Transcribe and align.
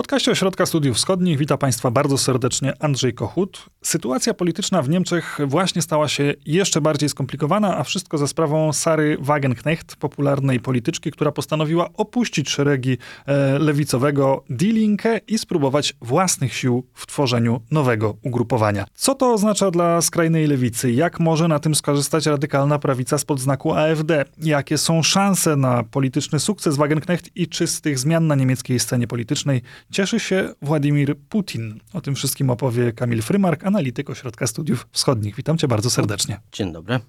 podcaście 0.00 0.30
Ośrodka 0.30 0.66
Studiów 0.66 0.96
Wschodnich 0.96 1.38
witam 1.38 1.58
Państwa 1.58 1.90
bardzo 1.90 2.18
serdecznie 2.18 2.72
Andrzej 2.78 3.14
Kochut. 3.14 3.66
Sytuacja 3.82 4.34
polityczna 4.34 4.82
w 4.82 4.88
Niemczech 4.88 5.38
właśnie 5.46 5.82
stała 5.82 6.08
się 6.08 6.34
jeszcze 6.46 6.80
bardziej 6.80 7.08
skomplikowana, 7.08 7.78
a 7.78 7.84
wszystko 7.84 8.18
za 8.18 8.26
sprawą 8.26 8.72
Sary 8.72 9.16
Wagenknecht, 9.20 9.96
popularnej 9.96 10.60
polityczki, 10.60 11.10
która 11.10 11.32
postanowiła 11.32 11.88
opuścić 11.92 12.50
szeregi 12.50 12.98
e, 13.26 13.58
lewicowego 13.58 14.44
Die 14.50 14.72
Linke 14.72 15.20
i 15.28 15.38
spróbować 15.38 15.96
własnych 16.00 16.54
sił 16.54 16.86
w 16.94 17.06
tworzeniu 17.06 17.60
nowego 17.70 18.16
ugrupowania. 18.22 18.84
Co 18.94 19.14
to 19.14 19.32
oznacza 19.32 19.70
dla 19.70 20.02
skrajnej 20.02 20.46
lewicy? 20.46 20.92
Jak 20.92 21.20
może 21.20 21.48
na 21.48 21.58
tym 21.58 21.74
skorzystać 21.74 22.26
radykalna 22.26 22.78
prawica 22.78 23.18
spod 23.18 23.40
znaku 23.40 23.72
AfD? 23.74 24.24
Jakie 24.38 24.78
są 24.78 25.02
szanse 25.02 25.56
na 25.56 25.82
polityczny 25.82 26.40
sukces 26.40 26.76
Wagenknecht 26.76 27.30
i 27.36 27.48
czy 27.48 27.66
z 27.66 27.80
tych 27.80 27.98
zmian 27.98 28.26
na 28.26 28.34
niemieckiej 28.34 28.78
scenie 28.78 29.06
politycznej 29.06 29.62
cieszy 29.90 30.20
się 30.20 30.54
Władimir 30.62 31.16
Putin. 31.28 31.80
O 31.92 32.00
tym 32.00 32.14
wszystkim 32.14 32.50
opowie 32.50 32.92
Kamil 32.92 33.22
Frymark, 33.22 33.64
analityk 33.64 34.10
Ośrodka 34.10 34.46
Studiów 34.46 34.88
Wschodnich. 34.90 35.36
Witam 35.36 35.58
cię 35.58 35.68
bardzo 35.68 35.90
serdecznie. 35.90 36.40
Dzień 36.52 36.72
dobry. 36.72 37.00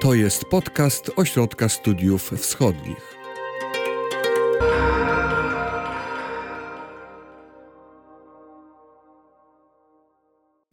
To 0.00 0.14
jest 0.14 0.44
podcast 0.44 1.10
Ośrodka 1.16 1.68
Studiów 1.68 2.30
Wschodnich. 2.36 3.19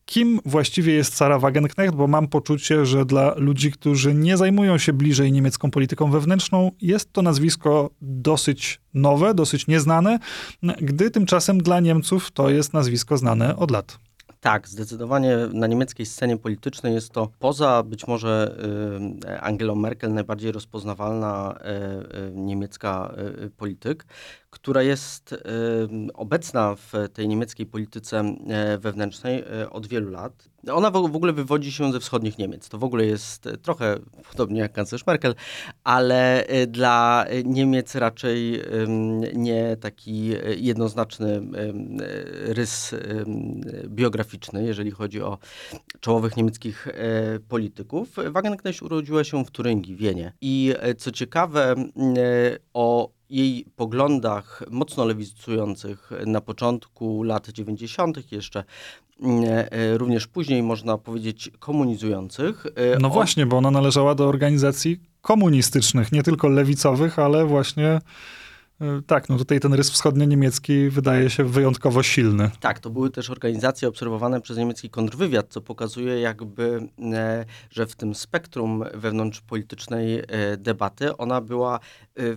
Kim 0.08 0.40
właściwie 0.46 0.94
jest 0.94 1.16
Sara 1.16 1.40
Wagenknecht, 1.40 1.96
bo 1.96 2.08
mam 2.08 2.28
poczucie, 2.28 2.86
że 2.86 3.06
dla 3.06 3.34
ludzi, 3.38 3.72
którzy 3.72 4.14
nie 4.14 4.38
zajmują 4.38 4.78
się 4.78 4.94
bliżej 4.94 5.32
niemiecką 5.32 5.72
polityką 5.72 6.12
wewnętrzną, 6.12 6.72
jest 6.82 7.14
to 7.14 7.22
nazwisko 7.22 7.90
dosyć 8.02 8.80
nowe, 8.94 9.34
dosyć 9.34 9.68
nieznane, 9.68 10.20
gdy 10.82 11.12
tymczasem 11.12 11.58
dla 11.58 11.80
Niemców 11.80 12.32
to 12.32 12.50
jest 12.50 12.74
nazwisko 12.74 13.18
znane 13.18 13.56
od 13.56 13.72
lat. 13.72 14.00
Tak, 14.42 14.68
zdecydowanie 14.68 15.38
na 15.54 15.68
niemieckiej 15.68 16.06
scenie 16.06 16.38
politycznej 16.38 16.94
jest 16.94 17.12
to 17.12 17.32
poza 17.40 17.84
być 17.84 18.08
może 18.08 18.58
y, 19.26 19.42
Angelą 19.42 19.76
Merkel 19.76 20.14
najbardziej 20.14 20.52
rozpoznawalna 20.52 21.56
y, 21.56 22.18
y, 22.18 22.32
niemiecka 22.36 23.16
polityk, 23.58 24.06
która 24.50 24.82
jest 24.82 25.36
obecna 26.14 26.76
w 26.76 26.94
tej 27.14 27.28
niemieckiej 27.28 27.66
polityce 27.66 28.36
wewnętrznej 28.80 29.44
od 29.70 29.88
wielu 29.88 30.12
lat. 30.12 30.50
Ona 30.74 30.92
w 30.92 30.96
ogóle 30.96 31.34
wywodzi 31.34 31.72
się 31.72 31.92
ze 31.92 32.00
wschodnich 32.00 32.38
Niemiec. 32.38 32.70
To 32.70 32.78
w 32.78 32.84
ogóle 32.84 33.06
jest 33.06 33.50
trochę 33.62 34.00
podobnie 34.30 34.60
jak 34.60 34.74
kanclerz 34.74 35.08
Merkel, 35.08 35.36
ale 35.84 36.46
dla 36.68 37.26
Niemiec 37.46 37.96
raczej 37.96 38.62
nie 39.34 39.78
taki 39.78 40.32
jednoznaczny 40.58 41.42
rys 42.46 42.96
biograficzny, 43.88 44.64
jeżeli 44.64 44.92
chodzi 44.92 45.22
o 45.22 45.38
czołowych 46.00 46.38
niemieckich 46.38 46.88
polityków. 47.48 48.16
Wagenknecht 48.32 48.82
urodziła 48.82 49.24
się 49.24 49.46
w 49.46 49.52
Turyngii, 49.52 49.96
Wienie. 49.96 50.34
I 50.42 50.74
co 50.98 51.12
ciekawe, 51.12 51.76
o 52.74 53.17
jej 53.30 53.66
poglądach 53.76 54.64
mocno 54.70 55.06
lewicujących 55.06 56.12
na 56.26 56.42
początku 56.42 57.24
lat 57.24 57.50
90., 57.50 58.32
jeszcze 58.32 58.64
e, 59.72 59.98
również 59.98 60.28
później 60.28 60.64
można 60.64 60.98
powiedzieć 60.98 61.52
komunizujących. 61.60 62.66
E, 62.66 63.00
no 63.00 63.10
właśnie, 63.10 63.46
bo 63.46 63.58
ona 63.58 63.72
należała 63.72 64.16
do 64.16 64.28
organizacji 64.28 65.00
komunistycznych, 65.22 66.12
nie 66.12 66.24
tylko 66.24 66.48
lewicowych, 66.48 67.20
ale 67.20 67.46
właśnie 67.46 67.86
E, 67.86 68.02
tak, 69.08 69.30
no 69.30 69.38
tutaj 69.38 69.60
ten 69.60 69.74
rys 69.74 69.92
wschodnio-niemiecki 69.92 70.90
wydaje 70.90 71.30
się 71.30 71.44
wyjątkowo 71.44 72.04
silny. 72.04 72.52
Tak, 72.60 72.80
to 72.80 72.90
były 72.90 73.10
też 73.10 73.30
organizacje 73.30 73.88
obserwowane 73.88 74.42
przez 74.42 74.58
niemiecki 74.58 74.90
kontrwywiad, 74.90 75.46
co 75.50 75.62
pokazuje 75.62 76.20
jakby, 76.20 76.88
e, 77.14 77.46
że 77.70 77.86
w 77.86 77.96
tym 77.96 78.16
spektrum 78.16 78.84
wewnątrz 78.94 79.42
politycznej 79.42 80.20
e, 80.20 80.24
debaty 80.58 81.18
ona 81.18 81.42
była 81.42 81.80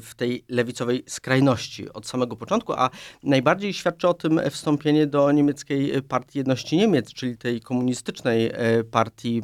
w 0.01 0.15
tej 0.15 0.45
lewicowej 0.49 1.05
skrajności 1.07 1.93
od 1.93 2.07
samego 2.07 2.37
początku, 2.37 2.73
a 2.73 2.91
najbardziej 3.23 3.73
świadczy 3.73 4.09
o 4.09 4.15
tym 4.15 4.41
wstąpienie 4.51 5.07
do 5.07 5.33
niemieckiej 5.33 6.03
Partii 6.03 6.39
Jedności 6.39 6.77
Niemiec, 6.77 7.13
czyli 7.13 7.37
tej 7.37 7.61
komunistycznej 7.61 8.53
partii 8.91 9.43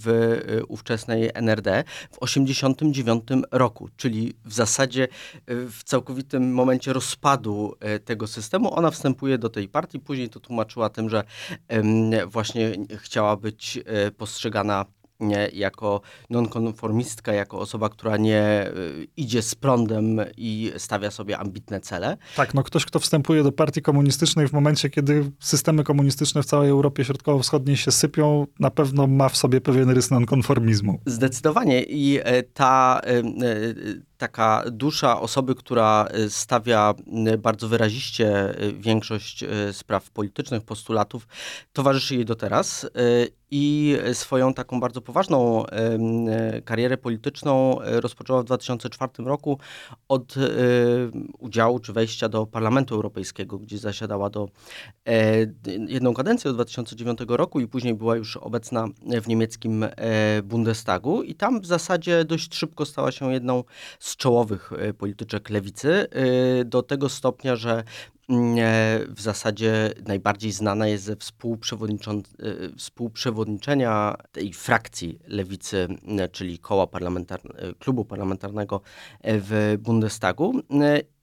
w 0.00 0.38
ówczesnej 0.68 1.30
NRD 1.34 1.84
w 2.10 2.18
1989 2.18 3.24
roku, 3.50 3.88
czyli 3.96 4.34
w 4.44 4.52
zasadzie 4.52 5.08
w 5.46 5.84
całkowitym 5.84 6.31
tym 6.32 6.52
momencie 6.52 6.92
rozpadu 6.92 7.74
e, 7.80 7.98
tego 7.98 8.26
systemu, 8.26 8.74
ona 8.74 8.90
wstępuje 8.90 9.38
do 9.38 9.48
tej 9.48 9.68
partii. 9.68 10.00
Później 10.00 10.28
to 10.28 10.40
tłumaczyła 10.40 10.88
tym, 10.88 11.08
że 11.08 11.24
właśnie 12.26 12.72
chciała 12.98 13.36
być 13.36 13.78
e, 13.86 14.10
postrzegana 14.10 14.84
jako 15.52 16.00
nonkonformistka, 16.30 17.32
jako 17.32 17.58
osoba, 17.58 17.88
która 17.88 18.16
nie 18.16 18.66
y, 18.76 19.08
idzie 19.16 19.42
z 19.42 19.54
prądem 19.54 20.20
i 20.36 20.72
stawia 20.76 21.10
sobie 21.10 21.38
ambitne 21.38 21.80
cele. 21.80 22.16
Tak, 22.36 22.54
no 22.54 22.62
ktoś, 22.62 22.84
kto 22.84 22.98
wstępuje 22.98 23.42
do 23.42 23.52
partii 23.52 23.82
komunistycznej 23.82 24.48
w 24.48 24.52
momencie, 24.52 24.90
kiedy 24.90 25.30
systemy 25.40 25.84
komunistyczne 25.84 26.42
w 26.42 26.46
całej 26.46 26.70
Europie 26.70 27.04
Środkowo-Wschodniej 27.04 27.76
się 27.76 27.90
sypią, 27.90 28.46
na 28.60 28.70
pewno 28.70 29.06
ma 29.06 29.28
w 29.28 29.36
sobie 29.36 29.60
pewien 29.60 29.90
rys 29.90 30.10
nonkonformizmu. 30.10 31.00
Zdecydowanie 31.06 31.82
i 31.82 32.18
e, 32.22 32.42
ta 32.42 33.00
e, 33.04 33.22
taka 34.22 34.64
dusza 34.70 35.20
osoby, 35.20 35.54
która 35.54 36.08
stawia 36.28 36.94
bardzo 37.38 37.68
wyraziście 37.68 38.54
większość 38.78 39.44
spraw 39.72 40.10
politycznych, 40.10 40.62
postulatów, 40.62 41.28
towarzyszy 41.72 42.14
jej 42.14 42.24
do 42.24 42.34
teraz 42.34 42.86
i 43.54 43.96
swoją 44.12 44.54
taką 44.54 44.80
bardzo 44.80 45.00
poważną 45.00 45.64
karierę 46.64 46.96
polityczną 46.96 47.80
e, 47.80 48.00
rozpoczęła 48.00 48.42
w 48.42 48.44
2004 48.44 49.12
roku 49.18 49.58
od 50.08 50.36
e, 50.36 50.40
udziału 51.38 51.78
czy 51.78 51.92
wejścia 51.92 52.28
do 52.28 52.46
Parlamentu 52.46 52.94
Europejskiego, 52.94 53.58
gdzie 53.58 53.78
zasiadała 53.78 54.30
do 54.30 54.48
e, 55.08 55.36
jedną 55.88 56.14
kadencję 56.14 56.50
od 56.50 56.56
2009 56.56 57.18
roku 57.28 57.60
i 57.60 57.66
później 57.66 57.94
była 57.94 58.16
już 58.16 58.36
obecna 58.36 58.86
w 59.22 59.28
niemieckim 59.28 59.86
Bundestagu. 60.44 61.22
I 61.22 61.34
tam 61.34 61.60
w 61.60 61.66
zasadzie 61.66 62.24
dość 62.24 62.54
szybko 62.54 62.86
stała 62.86 63.12
się 63.12 63.32
jedną 63.32 63.64
z 63.98 64.11
czołowych 64.16 64.70
polityczek 64.98 65.50
lewicy 65.50 66.06
do 66.64 66.82
tego 66.82 67.08
stopnia, 67.08 67.56
że 67.56 67.84
w 69.08 69.20
zasadzie 69.20 69.92
najbardziej 70.06 70.52
znana 70.52 70.86
jest 70.86 71.04
ze 71.04 71.16
współprzewodniczenia 72.76 74.16
tej 74.32 74.52
frakcji 74.52 75.18
lewicy, 75.26 75.88
czyli 76.32 76.58
koła 76.58 76.86
klubu 77.78 78.04
parlamentarnego 78.04 78.80
w 79.24 79.76
Bundestagu 79.80 80.62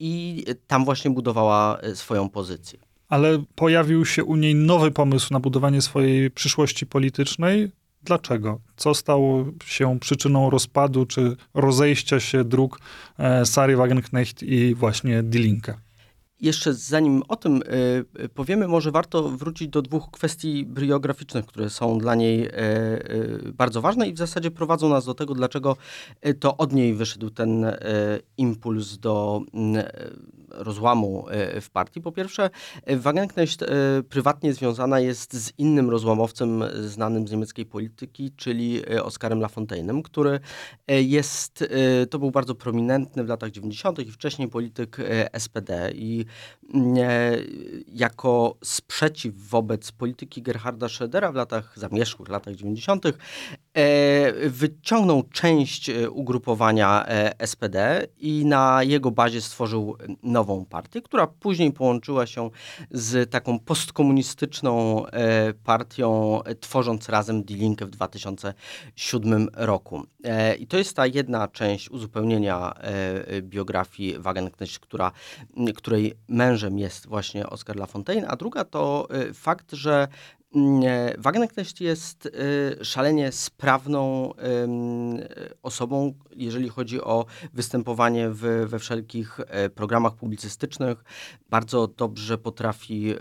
i 0.00 0.44
tam 0.66 0.84
właśnie 0.84 1.10
budowała 1.10 1.78
swoją 1.94 2.28
pozycję. 2.28 2.78
Ale 3.08 3.44
pojawił 3.54 4.04
się 4.04 4.24
u 4.24 4.36
niej 4.36 4.54
nowy 4.54 4.90
pomysł 4.90 5.32
na 5.32 5.40
budowanie 5.40 5.82
swojej 5.82 6.30
przyszłości 6.30 6.86
politycznej. 6.86 7.70
Dlaczego? 8.02 8.60
Co 8.76 8.94
stało 8.94 9.44
się 9.64 9.98
przyczyną 10.00 10.50
rozpadu 10.50 11.06
czy 11.06 11.36
rozejścia 11.54 12.20
się 12.20 12.44
dróg 12.44 12.80
e, 13.18 13.46
Sary 13.46 13.76
Wagenknecht 13.76 14.42
i 14.42 14.74
właśnie 14.74 15.22
Die 15.22 15.40
Linke? 15.40 15.74
Jeszcze 16.40 16.74
zanim 16.74 17.22
o 17.28 17.36
tym 17.36 17.62
y, 18.22 18.28
powiemy, 18.28 18.68
może 18.68 18.90
warto 18.90 19.28
wrócić 19.28 19.68
do 19.68 19.82
dwóch 19.82 20.10
kwestii 20.10 20.66
biograficznych, 20.66 21.46
które 21.46 21.70
są 21.70 21.98
dla 21.98 22.14
niej 22.14 22.46
y, 22.46 22.50
y, 23.48 23.52
bardzo 23.52 23.80
ważne 23.80 24.08
i 24.08 24.12
w 24.12 24.18
zasadzie 24.18 24.50
prowadzą 24.50 24.88
nas 24.88 25.04
do 25.04 25.14
tego, 25.14 25.34
dlaczego 25.34 25.76
to 26.40 26.56
od 26.56 26.72
niej 26.72 26.94
wyszedł 26.94 27.30
ten 27.30 27.66
impuls 28.36 28.98
do 28.98 29.42
rozłamu 30.50 31.26
w 31.60 31.70
partii. 31.70 32.00
Po 32.00 32.12
pierwsze, 32.12 32.50
Wagenknecht 32.86 33.64
prywatnie 34.08 34.52
związana 34.52 35.00
jest 35.00 35.32
z 35.32 35.52
innym 35.58 35.90
rozłamowcem 35.90 36.64
znanym 36.80 37.28
z 37.28 37.30
niemieckiej 37.30 37.66
polityki, 37.66 38.32
czyli 38.36 38.86
Oskarem 39.02 39.40
Lafontaine'em, 39.40 40.02
który 40.02 40.40
jest, 40.88 41.64
to 42.10 42.18
był 42.18 42.30
bardzo 42.30 42.54
prominentny 42.54 43.24
w 43.24 43.28
latach 43.28 43.50
90. 43.50 43.98
i 43.98 44.12
wcześniej 44.12 44.48
polityk 44.48 44.96
SPD 45.38 45.90
i 45.94 46.24
jako 47.88 48.56
sprzeciw 48.64 49.34
wobec 49.34 49.92
polityki 49.92 50.42
Gerharda 50.42 50.86
Schrödera 50.86 51.32
w 51.32 51.34
latach 51.34 51.78
zamierzchłych, 51.78 52.28
latach 52.28 52.54
90., 52.54 53.06
e, 53.06 53.12
wyciągnął 54.48 55.22
część 55.22 55.90
e, 55.90 56.10
ugrupowania 56.10 57.06
e, 57.06 57.46
SPD 57.46 58.06
i 58.18 58.44
na 58.44 58.82
jego 58.82 59.10
bazie 59.10 59.40
stworzył 59.40 59.96
nową 60.40 60.64
partię, 60.64 61.02
która 61.02 61.26
później 61.26 61.72
połączyła 61.72 62.26
się 62.26 62.50
z 62.90 63.30
taką 63.30 63.58
postkomunistyczną 63.58 65.04
partią, 65.64 66.40
tworząc 66.60 67.08
razem 67.08 67.42
Die 67.42 67.56
Linke 67.56 67.86
w 67.86 67.90
2007 67.90 69.48
roku. 69.54 70.02
I 70.58 70.66
to 70.66 70.78
jest 70.78 70.96
ta 70.96 71.06
jedna 71.06 71.48
część 71.48 71.90
uzupełnienia 71.90 72.74
biografii 73.42 74.18
Wagenknecht, 74.18 74.78
która, 74.78 75.12
której 75.76 76.14
mężem 76.28 76.78
jest 76.78 77.06
właśnie 77.06 77.46
Oscar 77.46 77.76
Lafontaine, 77.76 78.28
a 78.28 78.36
druga 78.36 78.64
to 78.64 79.08
fakt, 79.34 79.72
że 79.72 80.08
Wagenknecht 81.18 81.80
jest 81.80 82.28
szalenie 82.82 83.32
sprawną 83.32 84.32
osobą, 85.62 86.14
jeżeli 86.36 86.68
chodzi 86.68 87.00
o 87.00 87.26
występowanie 87.52 88.30
w, 88.30 88.66
we 88.66 88.78
wszelkich 88.78 89.40
programach 89.74 90.14
publicystycznych. 90.14 91.04
Bardzo 91.50 91.86
dobrze 91.86 92.38
potrafi 92.38 93.14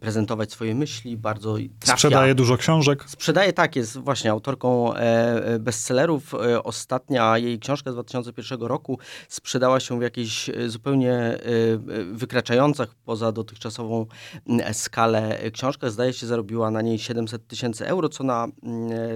prezentować 0.00 0.52
swoje 0.52 0.74
myśli, 0.74 1.16
bardzo 1.16 1.56
trafia. 1.80 1.96
Sprzedaje 1.96 2.34
dużo 2.34 2.56
książek. 2.56 3.04
Sprzedaje, 3.06 3.52
tak, 3.52 3.76
jest 3.76 3.98
właśnie 3.98 4.30
autorką 4.30 4.92
bestsellerów. 5.60 6.34
Ostatnia 6.64 7.38
jej 7.38 7.58
książka 7.58 7.90
z 7.90 7.94
2001 7.94 8.60
roku 8.60 8.98
sprzedała 9.28 9.80
się 9.80 9.98
w 9.98 10.02
jakiejś 10.02 10.50
zupełnie 10.66 11.38
wykraczających 12.12 12.94
poza 12.94 13.32
dotychczasową 13.32 14.06
skalę 14.72 15.38
książkę. 15.52 15.90
Zdaje 15.90 16.12
się, 16.12 16.26
zarobiła 16.26 16.65
na 16.70 16.82
niej 16.82 16.98
700 16.98 17.46
tysięcy 17.46 17.86
euro, 17.86 18.08
co 18.08 18.24
na 18.24 18.48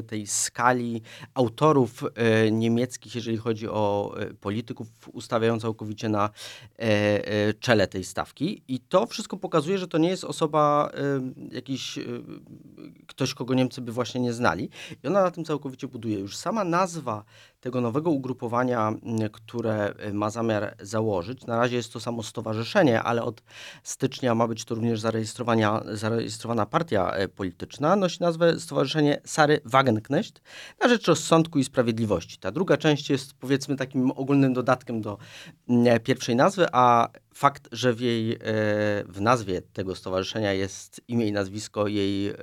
tej 0.07 0.27
skali 0.27 1.03
autorów 1.35 2.05
niemieckich, 2.53 3.15
jeżeli 3.15 3.37
chodzi 3.37 3.69
o 3.69 4.15
polityków, 4.41 4.89
ustawiają 5.13 5.61
całkowicie 5.61 6.09
na 6.09 6.31
czele 7.61 7.87
tej 7.87 8.05
stawki. 8.05 8.63
I 8.69 8.81
to 8.81 9.07
wszystko 9.07 9.37
pokazuje, 9.37 9.79
że 9.79 9.89
to 9.89 9.99
nie 9.99 10.09
jest 10.09 10.25
osoba 10.25 10.91
jakiś 11.53 11.99
ktoś, 13.07 13.35
kogo 13.35 13.55
Niemcy 13.55 13.81
by 13.81 13.93
właśnie 13.93 14.21
nie 14.21 14.33
znali. 14.33 14.71
I 15.05 15.07
ona 15.07 15.23
na 15.23 15.31
tym 15.31 15.45
całkowicie 15.45 15.89
buduje. 15.89 16.19
Już 16.19 16.37
sama 16.37 16.65
nazwa 16.65 17.25
tego 17.61 17.81
nowego 17.81 18.11
ugrupowania, 18.11 18.93
które 19.33 19.95
ma 20.13 20.31
zamiar 20.31 20.77
założyć, 20.81 21.47
na 21.47 21.59
razie 21.59 21.77
jest 21.77 21.93
to 21.93 22.01
samo 22.01 22.23
stowarzyszenie, 22.23 23.03
ale 23.03 23.23
od 23.23 23.43
stycznia 23.83 24.35
ma 24.35 24.49
być 24.49 24.65
to 24.65 24.75
również 24.75 25.01
zarejestrowana 25.93 26.67
partia 26.67 27.13
e, 27.13 27.29
polityczna, 27.29 27.97
nosi 27.97 28.21
nazwę 28.21 28.61
Stowarzyszenie 28.61 29.21
Sary 29.25 29.61
Wagenknecht 29.65 30.43
na 30.81 30.89
rzecz 30.89 31.07
rozsądku 31.07 31.59
i 31.59 31.65
sprawiedliwości. 31.65 32.39
Ta 32.39 32.51
druga 32.51 32.77
część 32.77 33.11
jest 33.11 33.35
powiedzmy 33.35 33.77
takim 33.77 34.11
ogólnym 34.11 34.53
dodatkiem 34.53 35.01
do 35.01 35.19
pierwszej 36.05 36.37
nazwy, 36.37 36.67
a 36.73 37.09
fakt, 37.35 37.69
że 37.73 37.93
w 37.93 38.01
jej, 38.01 38.33
e, 38.33 38.39
w 39.09 39.21
nazwie 39.21 39.63
tego 39.63 39.95
stowarzyszenia 39.95 40.53
jest 40.53 41.01
imię 41.09 41.27
i 41.27 41.33
nazwisko 41.33 41.87
jej 41.87 42.29
e, 42.29 42.35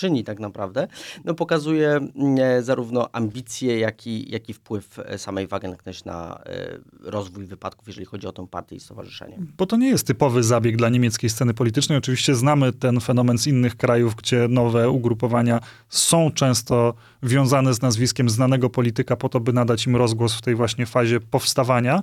twórczyni 0.00 0.24
tak 0.24 0.40
naprawdę, 0.40 0.88
no 1.24 1.34
pokazuje 1.34 1.90
mm, 1.90 2.10
e, 2.38 2.62
zarówno 2.62 3.08
ambicje, 3.12 3.78
jak 3.78 4.06
i, 4.06 4.30
jak 4.30 4.48
i 4.48 4.54
wpływ 4.54 4.98
e, 4.98 5.18
samej 5.18 5.46
Wagenknecht 5.46 6.06
na 6.06 6.40
e, 6.46 6.78
rozwój 7.00 7.46
wypadków, 7.46 7.88
jeżeli 7.88 8.06
chodzi 8.06 8.26
o 8.26 8.32
tę 8.32 8.46
partię 8.46 8.76
i 8.76 8.80
stowarzyszenie. 8.80 9.38
Bo 9.58 9.66
to 9.66 9.76
nie 9.76 9.88
jest 9.88 10.06
typowy 10.06 10.42
zabieg 10.42 10.76
dla 10.76 10.88
niemieckiej 10.88 11.30
sceny 11.30 11.54
politycznej. 11.54 11.98
Oczywiście 11.98 12.34
znamy 12.34 12.72
ten 12.72 13.00
fenomen 13.00 13.38
z 13.38 13.46
innych 13.46 13.76
krajów, 13.76 14.14
gdzie 14.14 14.48
nowe 14.48 14.90
ugrupowania 14.90 15.60
są 15.88 16.30
często 16.30 16.94
wiązane 17.22 17.74
z 17.74 17.82
nazwiskiem 17.82 18.30
znanego 18.30 18.70
polityka 18.70 19.16
po 19.16 19.28
to, 19.28 19.40
by 19.40 19.52
nadać 19.52 19.86
im 19.86 19.96
rozgłos 19.96 20.34
w 20.34 20.40
tej 20.40 20.54
właśnie 20.54 20.86
fazie 20.86 21.20
powstawania, 21.20 22.02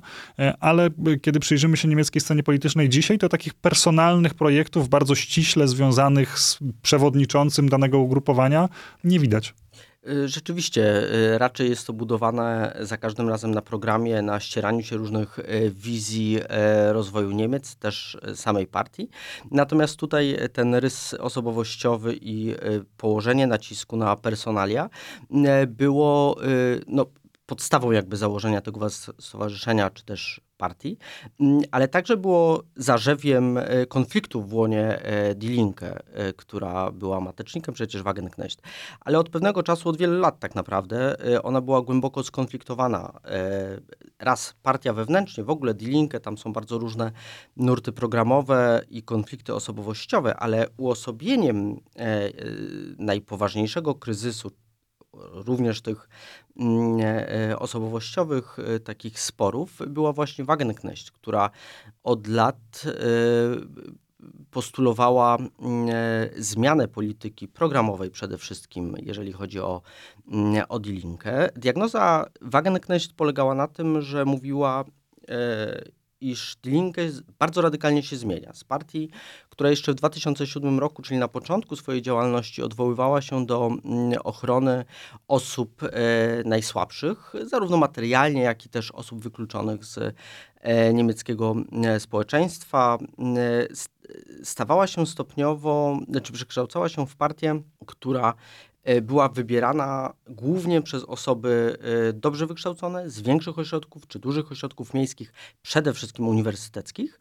ale 0.59 0.89
kiedy 1.21 1.39
przyjrzymy 1.39 1.77
się 1.77 1.87
niemieckiej 1.87 2.21
scenie 2.21 2.43
politycznej 2.43 2.89
dzisiaj, 2.89 3.17
to 3.17 3.29
takich 3.29 3.53
personalnych 3.53 4.33
projektów 4.33 4.89
bardzo 4.89 5.15
ściśle 5.15 5.67
związanych 5.67 6.39
z 6.39 6.59
przewodniczącym 6.81 7.69
danego 7.69 7.86
danego 7.87 7.99
ugrupowania 7.99 8.69
nie 9.03 9.19
widać. 9.19 9.53
Y, 10.09 10.27
rzeczywiście, 10.27 11.13
y, 11.33 11.37
raczej 11.37 11.69
jest 11.69 11.87
to 11.87 11.93
budowane 11.93 12.77
za 12.79 12.97
każdym 12.97 13.29
razem 13.29 13.51
na 13.51 13.61
programie, 13.61 14.21
na 14.21 14.39
ścieraniu 14.39 14.83
się 14.83 14.97
różnych 14.97 15.39
y, 15.39 15.71
wizji 15.75 16.39
rozwoju 16.91 17.31
Niemiec, 17.31 17.75
też 17.75 18.17
samej 18.35 18.67
partii. 18.67 19.09
Natomiast 19.51 19.95
tutaj 19.95 20.37
ten 20.53 20.75
rys 20.75 21.13
osobowościowy 21.13 22.17
i 22.21 22.55
położenie 22.97 23.47
nacisku 23.47 23.97
na 23.97 24.15
personalia 24.15 24.89
było 25.67 26.37
no, 26.87 27.05
podstawą 27.45 27.91
jakby 27.91 28.17
założenia 28.17 28.61
tego 28.61 28.89
stowarzyszenia, 29.19 29.89
czy 29.89 30.05
też 30.05 30.41
partii, 30.57 30.97
mm, 31.39 31.61
ale 31.71 31.87
także 31.87 32.17
było 32.17 32.63
zarzewiem 32.75 33.57
e, 33.57 33.85
konfliktu 33.85 34.41
w 34.41 34.53
łonie 34.53 35.01
e, 35.01 35.35
Die 35.35 35.49
Linke, 35.49 35.99
e, 36.13 36.33
która 36.33 36.91
była 36.91 37.21
matecznikiem 37.21 37.73
przecież 37.73 38.03
Wagenknecht. 38.03 38.61
Ale 38.99 39.19
od 39.19 39.29
pewnego 39.29 39.63
czasu, 39.63 39.89
od 39.89 39.97
wielu 39.97 40.19
lat 40.19 40.39
tak 40.39 40.55
naprawdę, 40.55 41.15
ona 41.43 41.61
była 41.61 41.81
głęboko 41.81 42.23
skonfliktowana. 42.23 43.19
Raz 44.19 44.55
partia 44.63 44.93
wewnętrznie, 44.93 45.43
w 45.43 45.49
ogóle 45.49 45.73
Die 45.73 45.89
Linke, 45.89 46.19
tam 46.19 46.37
są 46.37 46.53
bardzo 46.53 46.77
różne 46.77 47.11
nurty 47.57 47.91
programowe 47.91 48.81
i 48.89 49.03
konflikty 49.03 49.53
osobowościowe, 49.53 50.35
ale 50.35 50.67
uosobieniem 50.77 51.79
najpoważniejszego 52.97 53.95
kryzysu 53.95 54.51
również 55.31 55.81
tych 55.81 56.09
mm, 56.59 56.99
e, 57.51 57.59
osobowościowych 57.59 58.59
e, 58.59 58.79
takich 58.79 59.19
sporów 59.19 59.79
była 59.87 60.13
właśnie 60.13 60.45
Wagenknecht, 60.45 61.11
która 61.11 61.49
od 62.03 62.27
lat 62.27 62.83
e, 62.85 62.91
postulowała 64.51 65.37
mm, 65.37 65.87
zmianę 66.37 66.87
polityki 66.87 67.47
programowej 67.47 68.11
przede 68.11 68.37
wszystkim, 68.37 68.95
jeżeli 69.01 69.31
chodzi 69.31 69.59
o, 69.59 69.81
mm, 70.31 70.63
o 70.69 70.79
Die 70.79 70.93
Linke. 70.93 71.49
Diagnoza 71.55 72.25
Wagenknecht 72.41 73.13
polegała 73.13 73.55
na 73.55 73.67
tym, 73.67 74.01
że 74.01 74.25
mówiła 74.25 74.85
iż 76.21 76.55
Die 76.63 76.71
Linke 76.71 77.01
bardzo 77.39 77.61
radykalnie 77.61 78.03
się 78.03 78.15
zmienia. 78.15 78.53
Z 78.53 78.63
partii, 78.63 79.09
która 79.49 79.69
jeszcze 79.69 79.91
w 79.91 79.95
2007 79.95 80.79
roku, 80.79 81.01
czyli 81.01 81.19
na 81.19 81.27
początku 81.27 81.75
swojej 81.75 82.01
działalności, 82.01 82.63
odwoływała 82.63 83.21
się 83.21 83.45
do 83.45 83.67
mm, 83.67 84.19
ochrony 84.23 84.85
osób 85.27 85.83
e, 85.83 85.89
najsłabszych, 86.45 87.33
zarówno 87.43 87.77
materialnie, 87.77 88.41
jak 88.41 88.65
i 88.65 88.69
też 88.69 88.91
osób 88.91 89.23
wykluczonych 89.23 89.85
z 89.85 90.15
e, 90.61 90.93
niemieckiego 90.93 91.55
e, 91.83 91.99
społeczeństwa, 91.99 92.97
stawała 94.43 94.87
się 94.87 95.05
stopniowo, 95.05 95.99
znaczy 96.09 96.33
przekształcała 96.33 96.89
się 96.89 97.07
w 97.07 97.15
partię, 97.15 97.61
która 97.85 98.33
była 99.01 99.29
wybierana 99.29 100.13
głównie 100.27 100.81
przez 100.81 101.03
osoby 101.03 101.77
e, 102.09 102.13
dobrze 102.13 102.47
wykształcone, 102.47 103.09
z 103.09 103.21
większych 103.21 103.59
ośrodków 103.59 104.07
czy 104.07 104.19
dużych 104.19 104.51
ośrodków 104.51 104.93
miejskich, 104.93 105.33
przede 105.61 105.93
wszystkim 105.93 106.27
uniwersyteckich, 106.27 107.19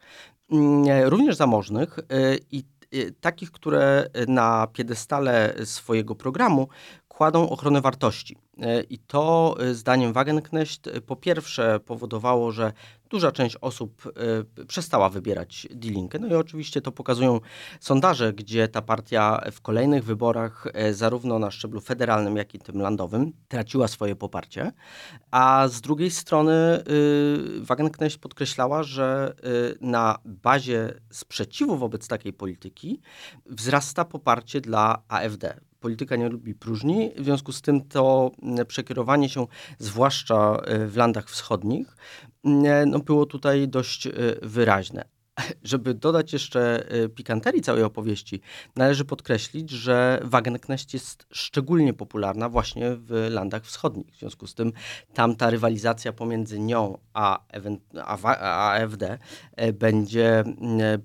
mm, 0.51 0.87
e, 0.87 1.09
również 1.09 1.35
zamożnych 1.35 1.99
i 2.51 2.63
takich, 3.21 3.51
które 3.51 4.09
na 4.27 4.67
piedestale 4.73 5.53
swojego 5.65 6.15
programu 6.15 6.67
kładą 7.17 7.49
ochronę 7.49 7.81
wartości. 7.81 8.37
I 8.89 8.99
to 8.99 9.55
zdaniem 9.71 10.13
Wagenknecht 10.13 10.89
po 11.05 11.15
pierwsze 11.15 11.79
powodowało, 11.79 12.51
że 12.51 12.73
duża 13.09 13.31
część 13.31 13.55
osób 13.61 14.13
przestała 14.67 15.09
wybierać 15.09 15.67
D-Linkę. 15.71 16.19
No 16.19 16.27
i 16.27 16.33
oczywiście 16.33 16.81
to 16.81 16.91
pokazują 16.91 17.39
sondaże, 17.79 18.33
gdzie 18.33 18.67
ta 18.67 18.81
partia 18.81 19.41
w 19.51 19.61
kolejnych 19.61 20.03
wyborach, 20.03 20.67
zarówno 20.91 21.39
na 21.39 21.51
szczeblu 21.51 21.81
federalnym, 21.81 22.37
jak 22.37 22.55
i 22.55 22.59
tym 22.59 22.81
landowym, 22.81 23.33
traciła 23.47 23.87
swoje 23.87 24.15
poparcie. 24.15 24.71
A 25.31 25.67
z 25.67 25.81
drugiej 25.81 26.11
strony 26.11 26.83
Wagenknecht 27.61 28.17
podkreślała, 28.17 28.83
że 28.83 29.35
na 29.81 30.17
bazie 30.25 30.93
sprzeciwu 31.11 31.77
wobec 31.77 32.07
takiej 32.07 32.33
polityki 32.33 33.01
wzrasta 33.45 34.05
poparcie 34.05 34.61
dla 34.61 35.03
AfD 35.07 35.59
polityka 35.79 36.15
nie 36.15 36.29
lubi 36.29 36.55
próżni, 36.55 37.11
w 37.17 37.23
związku 37.23 37.51
z 37.51 37.61
tym 37.61 37.81
to 37.81 38.31
mm, 38.43 38.65
przekierowanie 38.65 39.29
się, 39.29 39.47
zwłaszcza 39.79 40.61
y, 40.71 40.87
w 40.87 40.97
landach 40.97 41.29
wschodnich, 41.29 41.97
no, 42.87 42.99
było 42.99 43.25
tutaj 43.25 43.67
dość 43.67 44.07
y, 44.07 44.11
wyraźne. 44.41 45.05
Żeby 45.63 45.93
dodać 45.93 46.33
jeszcze 46.33 46.87
pikanterii 47.15 47.61
całej 47.61 47.83
opowieści, 47.83 48.41
należy 48.75 49.05
podkreślić, 49.05 49.69
że 49.69 50.21
Wagenknecht 50.23 50.93
jest 50.93 51.25
szczególnie 51.31 51.93
popularna 51.93 52.49
właśnie 52.49 52.95
w 52.95 53.27
landach 53.29 53.63
wschodnich. 53.63 54.15
W 54.15 54.19
związku 54.19 54.47
z 54.47 54.55
tym 54.55 54.73
tam 55.13 55.35
ta 55.35 55.49
rywalizacja 55.49 56.13
pomiędzy 56.13 56.59
nią 56.59 56.97
a, 57.13 57.39
AfD 58.73 59.17
będzie 59.73 60.43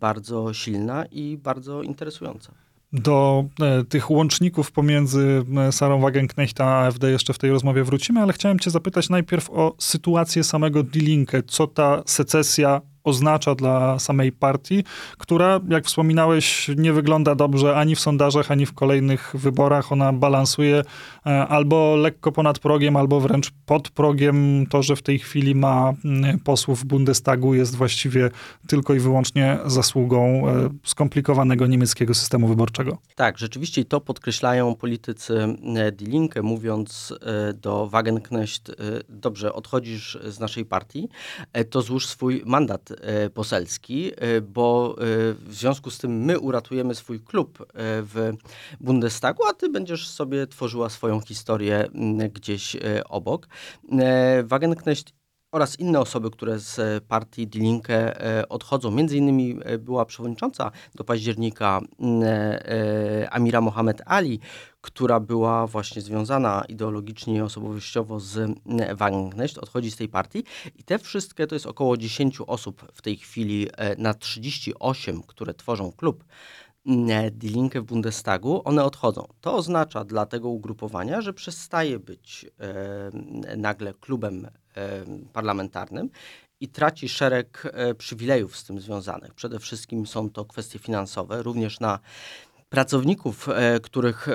bardzo 0.00 0.54
silna 0.54 1.04
i 1.06 1.38
bardzo 1.38 1.82
interesująca. 1.82 2.61
Do 2.92 3.44
e, 3.60 3.84
tych 3.84 4.10
łączników 4.10 4.72
pomiędzy 4.72 5.44
e, 5.56 5.72
Sarą 5.72 6.00
Wagenknecht 6.00 6.60
a 6.60 6.86
AfD 6.86 7.10
jeszcze 7.10 7.32
w 7.32 7.38
tej 7.38 7.50
rozmowie 7.50 7.84
wrócimy, 7.84 8.20
ale 8.20 8.32
chciałem 8.32 8.58
cię 8.58 8.70
zapytać 8.70 9.08
najpierw 9.08 9.50
o 9.50 9.74
sytuację 9.78 10.44
samego 10.44 10.82
D-Linkę. 10.82 11.42
Co 11.42 11.66
ta 11.66 12.02
secesja 12.06 12.80
oznacza 13.04 13.54
dla 13.54 13.98
samej 13.98 14.32
partii, 14.32 14.84
która, 15.18 15.60
jak 15.68 15.86
wspominałeś, 15.86 16.70
nie 16.76 16.92
wygląda 16.92 17.34
dobrze 17.34 17.76
ani 17.76 17.96
w 17.96 18.00
sondażach, 18.00 18.50
ani 18.50 18.66
w 18.66 18.72
kolejnych 18.72 19.32
wyborach. 19.34 19.92
Ona 19.92 20.12
balansuje 20.12 20.82
e, 21.26 21.46
albo 21.46 21.96
lekko 21.96 22.32
ponad 22.32 22.58
progiem, 22.58 22.96
albo 22.96 23.20
wręcz 23.20 23.50
pod 23.66 23.90
progiem. 23.90 24.66
To, 24.70 24.82
że 24.82 24.96
w 24.96 25.02
tej 25.02 25.18
chwili 25.18 25.54
ma 25.54 25.92
mm, 26.04 26.38
posłów 26.38 26.80
w 26.80 26.84
Bundestagu 26.84 27.54
jest 27.54 27.76
właściwie 27.76 28.30
tylko 28.66 28.94
i 28.94 28.98
wyłącznie 28.98 29.58
zasługą 29.66 30.48
e, 30.48 30.68
skomplikowanego 30.84 31.66
niemieckiego 31.66 32.14
systemu 32.14 32.48
wyborczego. 32.48 32.98
Tak, 33.14 33.38
rzeczywiście 33.38 33.84
to 33.84 34.00
podkreślają 34.00 34.74
politycy 34.74 35.56
e, 35.76 35.92
Die 35.92 36.08
Linke, 36.08 36.42
mówiąc 36.42 37.14
do 37.54 37.86
Wagenknecht, 37.86 38.72
dobrze, 39.08 39.52
odchodzisz 39.52 40.18
z 40.24 40.40
naszej 40.40 40.64
partii, 40.64 41.08
to 41.70 41.82
złóż 41.82 42.06
swój 42.06 42.42
mandat 42.46 42.91
poselski, 43.34 44.12
bo 44.42 44.96
w 44.98 45.48
związku 45.50 45.90
z 45.90 45.98
tym 45.98 46.24
my 46.24 46.38
uratujemy 46.38 46.94
swój 46.94 47.20
klub 47.20 47.66
w 47.74 48.32
Bundestagu, 48.80 49.44
a 49.44 49.52
ty 49.52 49.68
będziesz 49.68 50.08
sobie 50.08 50.46
tworzyła 50.46 50.88
swoją 50.88 51.20
historię 51.20 51.88
gdzieś 52.32 52.76
obok. 53.08 53.48
Wagenknecht 54.44 55.12
oraz 55.52 55.80
inne 55.80 56.00
osoby, 56.00 56.30
które 56.30 56.58
z 56.58 57.04
partii 57.04 57.46
Die 57.46 57.62
Linke 57.62 58.14
odchodzą. 58.48 58.90
Między 58.90 59.16
innymi 59.16 59.58
była 59.78 60.04
przewodnicząca 60.04 60.70
do 60.94 61.04
października 61.04 61.80
Amira 63.30 63.60
Mohamed 63.60 64.02
Ali, 64.06 64.40
która 64.80 65.20
była 65.20 65.66
właśnie 65.66 66.02
związana 66.02 66.64
ideologicznie 66.68 67.36
i 67.36 67.40
osobowościowo 67.40 68.20
z 68.20 68.58
Wagenknecht, 68.94 69.58
odchodzi 69.58 69.90
z 69.90 69.96
tej 69.96 70.08
partii 70.08 70.44
i 70.76 70.84
te 70.84 70.98
wszystkie, 70.98 71.46
to 71.46 71.54
jest 71.54 71.66
około 71.66 71.96
10 71.96 72.38
osób 72.46 72.92
w 72.92 73.02
tej 73.02 73.16
chwili 73.16 73.68
na 73.98 74.14
38, 74.14 75.22
które 75.22 75.54
tworzą 75.54 75.92
klub 75.92 76.24
Die 77.32 77.50
Linke 77.50 77.80
w 77.80 77.84
Bundestagu, 77.84 78.62
one 78.64 78.84
odchodzą. 78.84 79.28
To 79.40 79.54
oznacza 79.54 80.04
dla 80.04 80.26
tego 80.26 80.48
ugrupowania, 80.48 81.20
że 81.20 81.32
przestaje 81.32 81.98
być 81.98 82.46
e, 82.60 83.56
nagle 83.56 83.94
klubem 83.94 84.44
e, 84.44 84.61
parlamentarnym 85.32 86.10
i 86.62 86.68
traci 86.68 87.08
szereg 87.08 87.68
e, 87.72 87.94
przywilejów 87.94 88.56
z 88.56 88.64
tym 88.64 88.80
związanych. 88.80 89.34
Przede 89.34 89.58
wszystkim 89.58 90.06
są 90.06 90.30
to 90.30 90.44
kwestie 90.44 90.78
finansowe, 90.78 91.42
również 91.42 91.80
na 91.80 91.98
pracowników, 92.68 93.48
e, 93.48 93.80
których 93.80 94.28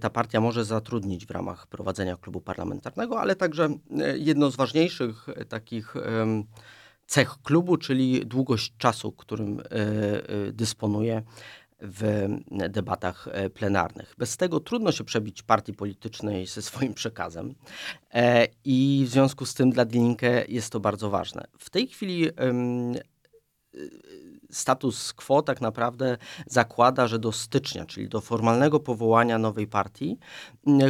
ta 0.00 0.10
partia 0.10 0.40
może 0.40 0.64
zatrudnić 0.64 1.26
w 1.26 1.30
ramach 1.30 1.66
prowadzenia 1.66 2.16
klubu 2.16 2.40
parlamentarnego, 2.40 3.20
ale 3.20 3.36
także 3.36 3.68
e, 3.98 4.18
jedno 4.18 4.50
z 4.50 4.56
ważniejszych 4.56 5.26
takich 5.48 5.94
cech 7.06 7.42
klubu, 7.42 7.76
czyli 7.76 8.26
długość 8.26 8.72
czasu, 8.78 9.12
którym 9.12 9.62
dysponuje 10.52 11.22
w 11.80 12.26
debatach 12.68 13.28
plenarnych. 13.54 14.14
Bez 14.18 14.36
tego 14.36 14.60
trudno 14.60 14.92
się 14.92 15.04
przebić 15.04 15.42
partii 15.42 15.72
politycznej 15.72 16.46
ze 16.46 16.62
swoim 16.62 16.94
przekazem 16.94 17.54
i 18.64 19.04
w 19.06 19.10
związku 19.10 19.46
z 19.46 19.54
tym 19.54 19.70
dla 19.70 19.84
Linke 19.84 20.44
jest 20.48 20.72
to 20.72 20.80
bardzo 20.80 21.10
ważne. 21.10 21.46
W 21.58 21.70
tej 21.70 21.88
chwili 21.88 22.30
status 24.56 25.12
quo 25.12 25.42
tak 25.42 25.60
naprawdę 25.60 26.18
zakłada, 26.46 27.06
że 27.06 27.18
do 27.18 27.32
stycznia, 27.32 27.86
czyli 27.86 28.08
do 28.08 28.20
formalnego 28.20 28.80
powołania 28.80 29.38
nowej 29.38 29.66
partii, 29.66 30.18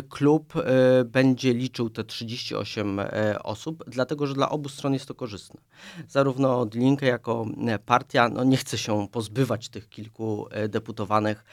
klub 0.09 0.55
e, 0.57 1.05
będzie 1.05 1.55
liczył 1.55 1.91
te 1.91 2.05
38 2.05 3.01
e, 3.01 3.43
osób, 3.43 3.85
dlatego 3.87 4.27
że 4.27 4.35
dla 4.35 4.51
obu 4.51 4.69
stron 4.69 4.93
jest 4.93 5.07
to 5.07 5.15
korzystne. 5.15 5.61
Zarówno 6.09 6.67
Linke 6.75 7.07
jako 7.07 7.47
partia 7.87 8.29
no 8.29 8.45
nie 8.45 8.57
chce 8.57 8.79
się 8.79 9.09
pozbywać 9.09 9.69
tych 9.69 9.89
kilku 9.89 10.47
e, 10.51 10.69
deputowanych 10.69 11.45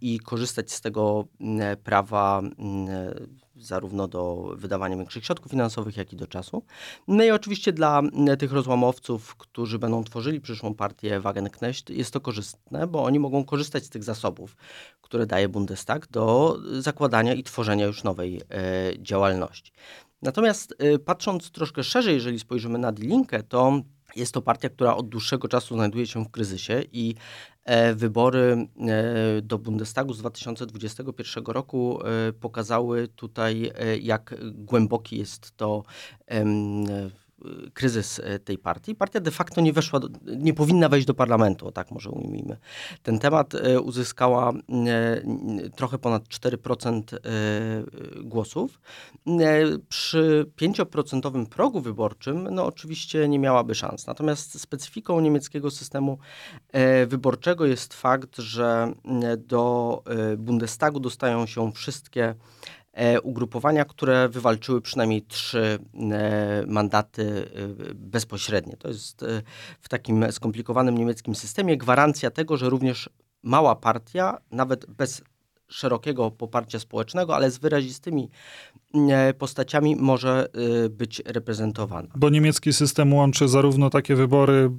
i 0.00 0.20
korzystać 0.20 0.72
z 0.72 0.80
tego 0.80 1.24
prawa 1.84 2.42
zarówno 3.66 4.08
do 4.08 4.52
wydawania 4.56 4.96
większych 4.96 5.24
środków 5.24 5.50
finansowych, 5.50 5.96
jak 5.96 6.12
i 6.12 6.16
do 6.16 6.26
czasu. 6.26 6.62
No 7.08 7.24
i 7.24 7.30
oczywiście 7.30 7.72
dla 7.72 8.02
tych 8.38 8.52
rozłamowców, 8.52 9.36
którzy 9.36 9.78
będą 9.78 10.04
tworzyli 10.04 10.40
przyszłą 10.40 10.74
partię 10.74 11.20
Wagenknecht, 11.20 11.90
jest 11.90 12.10
to 12.10 12.20
korzystne, 12.20 12.86
bo 12.86 13.04
oni 13.04 13.18
mogą 13.18 13.44
korzystać 13.44 13.84
z 13.84 13.90
tych 13.90 14.04
zasobów, 14.04 14.56
które 15.00 15.26
daje 15.26 15.48
Bundestag 15.48 16.06
do 16.06 16.58
zakładania 16.78 17.34
i 17.34 17.42
tworzenia 17.42 17.86
już 17.86 18.04
nowej 18.04 18.40
e, 18.50 18.92
działalności. 18.98 19.72
Natomiast 20.22 20.74
e, 20.78 20.98
patrząc 20.98 21.50
troszkę 21.50 21.84
szerzej, 21.84 22.14
jeżeli 22.14 22.38
spojrzymy 22.38 22.78
na 22.78 22.92
Die 22.92 23.08
Linke, 23.08 23.42
to 23.42 23.80
jest 24.16 24.34
to 24.34 24.42
partia, 24.42 24.68
która 24.68 24.96
od 24.96 25.08
dłuższego 25.08 25.48
czasu 25.48 25.74
znajduje 25.74 26.06
się 26.06 26.24
w 26.24 26.30
kryzysie 26.30 26.82
i 26.92 27.14
e, 27.64 27.94
wybory 27.94 28.68
e, 28.78 29.42
do 29.42 29.58
Bundestagu 29.58 30.12
z 30.12 30.18
2021 30.18 31.44
roku 31.44 32.00
e, 32.02 32.32
pokazały 32.32 33.08
tutaj, 33.08 33.72
jak 34.00 34.34
głęboki 34.52 35.18
jest 35.18 35.56
to 35.56 35.82
kryzys 37.74 38.20
e, 38.24 38.38
tej 38.38 38.58
partii. 38.58 38.94
Partia 38.94 39.20
de 39.20 39.30
facto 39.30 39.60
nie 39.60 39.72
weszła, 39.72 40.00
do, 40.00 40.08
nie 40.36 40.54
powinna 40.54 40.88
wejść 40.88 41.06
do 41.06 41.14
parlamentu, 41.14 41.72
tak 41.72 41.90
może 41.90 42.10
ujmijmy. 42.10 42.56
Ten 43.02 43.18
temat 43.18 43.54
e, 43.54 43.80
uzyskała 43.80 44.52
e, 44.52 45.70
trochę 45.76 45.98
ponad 45.98 46.24
4% 46.24 47.02
głosów. 48.22 48.80
Przy 49.88 50.46
5% 50.56 51.46
progu 51.46 51.80
wyborczym, 51.80 52.48
no 52.50 52.66
oczywiście 52.66 53.28
nie 53.28 53.38
miałaby 53.38 53.74
szans. 53.74 54.06
Natomiast 54.06 54.60
specyfiką 54.60 55.20
niemieckiego 55.20 55.70
systemu 55.70 56.18
wyborczego 57.06 57.66
jest 57.66 57.94
fakt, 57.94 58.38
że 58.38 58.92
do 59.38 60.02
Bundestagu 60.38 61.00
dostają 61.00 61.46
się 61.46 61.72
wszystkie 61.72 62.34
ugrupowania, 63.22 63.84
które 63.84 64.28
wywalczyły 64.28 64.80
przynajmniej 64.80 65.22
trzy 65.22 65.78
e, 66.12 66.64
mandaty 66.66 67.50
e, 67.90 67.94
bezpośrednie. 67.94 68.76
To 68.76 68.88
jest 68.88 69.24
w 69.80 69.88
takim 69.88 70.32
skomplikowanym 70.32 70.98
niemieckim 70.98 71.34
systemie 71.34 71.76
gwarancja 71.76 72.30
tego, 72.30 72.56
że 72.56 72.70
również 72.70 73.10
mała 73.42 73.76
partia, 73.76 74.38
nawet 74.50 74.86
bez 74.86 75.22
szerokiego 75.68 76.30
poparcia 76.30 76.78
społecznego, 76.78 77.34
ale 77.34 77.50
z 77.50 77.58
wyrazistymi 77.58 78.30
E, 78.74 78.83
postaciami 79.38 79.96
może 79.96 80.48
e, 80.84 80.88
być 80.88 81.22
reprezentowana. 81.26 82.08
Bo 82.16 82.30
niemiecki 82.30 82.72
system 82.72 83.14
łączy 83.14 83.48
zarówno 83.48 83.90
takie 83.90 84.16
wybory 84.16 84.70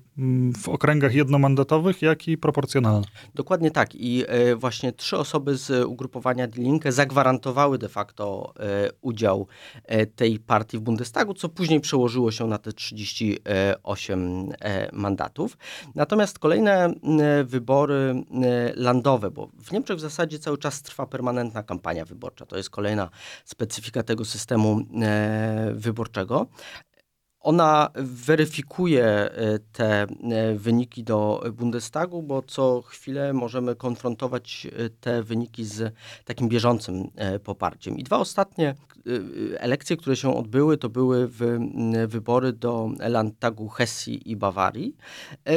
w 0.57 0.69
okręgach 0.69 1.13
jednomandatowych, 1.13 2.01
jak 2.01 2.27
i 2.27 2.37
proporcjonalne. 2.37 3.07
Dokładnie 3.35 3.71
tak. 3.71 3.95
I 3.95 4.23
e, 4.27 4.55
właśnie 4.55 4.91
trzy 4.91 5.17
osoby 5.17 5.57
z 5.57 5.85
ugrupowania 5.85 6.47
Die 6.47 6.63
Linke 6.63 6.91
zagwarantowały 6.91 7.77
de 7.77 7.89
facto 7.89 8.53
udział 9.01 9.47
tej 10.15 10.39
partii 10.39 10.77
w 10.77 10.81
Bundestagu, 10.81 11.33
co 11.33 11.49
później 11.49 11.79
przełożyło 11.79 12.31
się 12.31 12.47
na 12.47 12.57
te 12.57 12.73
38 12.73 14.49
mandatów. 14.93 15.57
Natomiast 15.95 16.39
kolejne 16.39 16.93
wybory 17.45 18.23
landowe, 18.75 19.31
bo 19.31 19.49
w 19.63 19.71
Niemczech 19.71 19.97
w 19.97 19.99
zasadzie 19.99 20.39
cały 20.39 20.57
czas 20.57 20.81
trwa 20.81 21.05
permanentna 21.05 21.63
kampania 21.63 22.05
wyborcza. 22.05 22.45
To 22.45 22.57
jest 22.57 22.69
kolejna 22.69 23.09
specyfika 23.45 24.03
tego 24.05 24.25
systemu 24.25 24.81
e, 25.01 25.71
wyborczego. 25.75 26.47
Ona 27.45 27.89
weryfikuje 27.95 29.05
e, 29.05 29.59
te 29.71 30.01
e, 30.01 30.07
wyniki 30.55 31.03
do 31.03 31.43
Bundestagu, 31.53 32.23
bo 32.23 32.41
co 32.41 32.81
chwilę 32.81 33.33
możemy 33.33 33.75
konfrontować 33.75 34.67
te 34.99 35.23
wyniki 35.23 35.65
z 35.65 35.93
takim 36.25 36.49
bieżącym 36.49 37.11
poparciem. 37.43 37.97
I 37.97 38.03
dwa 38.03 38.17
ostatnie 38.17 38.75
elekcje, 39.57 39.97
które 39.97 40.15
się 40.15 40.37
odbyły, 40.37 40.77
to 40.77 40.89
były 40.89 41.29
wybory 42.07 42.53
do 42.53 42.89
Landtagu 42.99 43.67
Hesji 43.67 44.31
i 44.31 44.35
Bawarii. 44.35 44.95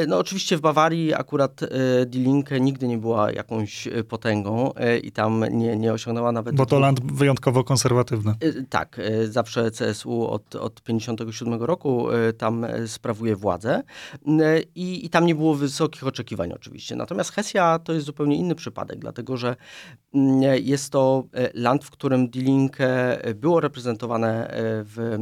No 0.07 0.17
oczywiście 0.17 0.57
w 0.57 0.61
Bawarii 0.61 1.13
akurat 1.13 1.61
Die 2.05 2.23
Linke 2.23 2.59
nigdy 2.59 2.87
nie 2.87 2.97
była 2.97 3.31
jakąś 3.31 3.87
potęgą 4.09 4.71
i 5.03 5.11
tam 5.11 5.45
nie, 5.51 5.77
nie 5.77 5.93
osiągnęła 5.93 6.31
nawet... 6.31 6.55
Bo 6.55 6.65
to 6.65 6.79
land 6.79 7.13
wyjątkowo 7.13 7.63
konserwatywny. 7.63 8.33
Tak, 8.69 9.01
zawsze 9.29 9.71
CSU 9.71 10.27
od, 10.27 10.55
od 10.55 10.81
57 10.81 11.63
roku 11.63 11.78
roku 11.79 12.11
e, 12.11 12.33
tam 12.33 12.63
e, 12.63 12.87
sprawuje 12.87 13.35
władzę 13.35 13.83
e, 14.27 14.61
i, 14.75 15.05
i 15.05 15.09
tam 15.09 15.25
nie 15.25 15.35
było 15.35 15.55
wysokich 15.55 16.07
oczekiwań 16.07 16.51
oczywiście. 16.51 16.95
Natomiast 16.95 17.31
Hesja 17.31 17.79
to 17.79 17.93
jest 17.93 18.05
zupełnie 18.05 18.35
inny 18.35 18.55
przypadek, 18.55 18.99
dlatego 18.99 19.37
że 19.37 19.55
mm, 20.13 20.41
jest 20.63 20.91
to 20.91 21.23
land, 21.53 21.83
w 21.83 21.89
którym 21.89 22.29
Die 22.29 22.43
Linke 22.43 23.21
było 23.35 23.59
reprezentowane 23.59 24.49
w 24.85 25.17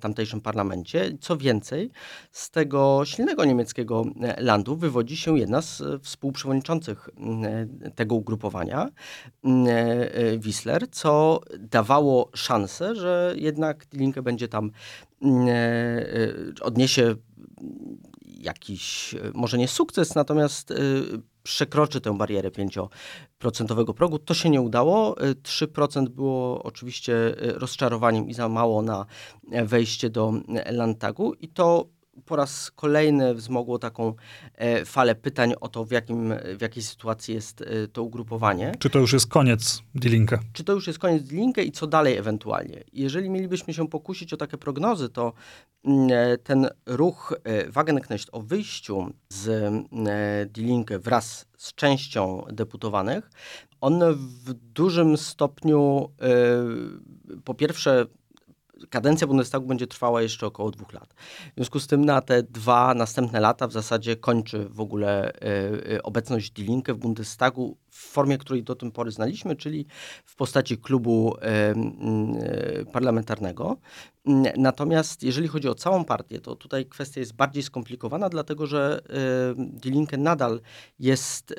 tamtejszym 0.00 0.40
parlamencie. 0.40 1.18
Co 1.20 1.36
więcej, 1.36 1.90
z 2.32 2.50
tego 2.50 3.00
silnego 3.04 3.44
niemieckiego 3.44 4.04
landu 4.38 4.76
wywodzi 4.76 5.16
się 5.16 5.38
jedna 5.38 5.62
z 5.62 5.82
współprzewodniczących 6.02 7.08
tego 7.94 8.14
ugrupowania, 8.14 8.88
Wissler, 10.38 10.90
co 10.90 11.40
dawało 11.58 12.30
szansę, 12.34 12.94
że 12.94 13.34
jednak 13.36 13.86
Die 13.86 14.00
Linke 14.00 14.22
będzie 14.22 14.48
tam 14.48 14.70
odniesie 16.60 17.14
jakiś, 18.26 19.14
może 19.34 19.58
nie 19.58 19.68
sukces, 19.68 20.14
natomiast 20.14 20.74
przekroczy 21.42 22.00
tę 22.00 22.16
barierę 22.16 22.50
5% 22.50 23.94
progu. 23.94 24.18
To 24.18 24.34
się 24.34 24.50
nie 24.50 24.60
udało. 24.60 25.16
3% 25.42 26.08
było 26.08 26.62
oczywiście 26.62 27.34
rozczarowaniem 27.38 28.28
i 28.28 28.34
za 28.34 28.48
mało 28.48 28.82
na 28.82 29.06
wejście 29.64 30.10
do 30.10 30.32
Landtagu 30.70 31.34
i 31.34 31.48
to 31.48 31.86
po 32.24 32.36
raz 32.36 32.70
kolejny 32.70 33.34
wzmogło 33.34 33.78
taką 33.78 34.14
e, 34.54 34.84
falę 34.84 35.14
pytań 35.14 35.52
o 35.60 35.68
to, 35.68 35.84
w, 35.84 35.90
jakim, 35.90 36.34
w 36.58 36.62
jakiej 36.62 36.82
sytuacji 36.82 37.34
jest 37.34 37.62
e, 37.62 37.88
to 37.88 38.02
ugrupowanie. 38.02 38.72
Czy 38.78 38.90
to 38.90 38.98
już 38.98 39.12
jest 39.12 39.26
koniec 39.26 39.82
D-Linka? 39.94 40.38
Czy 40.52 40.64
to 40.64 40.72
już 40.72 40.86
jest 40.86 40.98
koniec 40.98 41.22
D-Linka 41.22 41.62
i 41.62 41.72
co 41.72 41.86
dalej 41.86 42.16
ewentualnie? 42.16 42.84
Jeżeli 42.92 43.30
mielibyśmy 43.30 43.74
się 43.74 43.88
pokusić 43.88 44.32
o 44.32 44.36
takie 44.36 44.56
prognozy, 44.56 45.08
to 45.08 45.32
mm, 45.84 46.08
e, 46.12 46.38
ten 46.38 46.68
ruch 46.86 47.34
Wagenknecht 47.68 48.28
o 48.32 48.40
wyjściu 48.40 49.12
z 49.28 49.72
D-Linkę 50.52 50.98
wraz 50.98 51.46
z 51.56 51.74
częścią 51.74 52.44
deputowanych, 52.52 53.30
on 53.80 54.00
w 54.44 54.52
dużym 54.52 55.16
stopniu 55.16 56.10
po 57.44 57.54
pierwsze 57.54 58.06
kadencja 58.90 59.26
Bundestagu 59.26 59.66
będzie 59.66 59.86
trwała 59.86 60.22
jeszcze 60.22 60.46
około 60.46 60.70
dwóch 60.70 60.92
lat. 60.92 61.14
W 61.52 61.54
związku 61.54 61.80
z 61.80 61.86
tym 61.86 62.04
na 62.04 62.20
te 62.20 62.42
dwa 62.42 62.94
następne 62.94 63.40
lata 63.40 63.66
w 63.66 63.72
zasadzie 63.72 64.16
kończy 64.16 64.68
w 64.68 64.80
ogóle 64.80 65.32
y, 65.32 65.92
y, 65.92 66.02
obecność 66.02 66.50
Die 66.50 66.64
Linke 66.64 66.94
w 66.94 66.98
Bundestagu 66.98 67.76
w 67.90 67.96
formie, 67.96 68.38
której 68.38 68.62
do 68.62 68.74
tej 68.74 68.90
pory 68.90 69.10
znaliśmy, 69.10 69.56
czyli 69.56 69.86
w 70.24 70.36
postaci 70.36 70.78
klubu 70.78 71.36
y, 72.80 72.86
parlamentarnego. 72.86 73.76
Natomiast 74.56 75.22
jeżeli 75.22 75.48
chodzi 75.48 75.68
o 75.68 75.74
całą 75.74 76.04
partię, 76.04 76.40
to 76.40 76.56
tutaj 76.56 76.86
kwestia 76.86 77.20
jest 77.20 77.34
bardziej 77.34 77.62
skomplikowana, 77.62 78.28
dlatego 78.28 78.66
że 78.66 79.00
Die 79.56 79.92
Linke 79.92 80.16
nadal 80.16 80.60
jest 80.98 81.54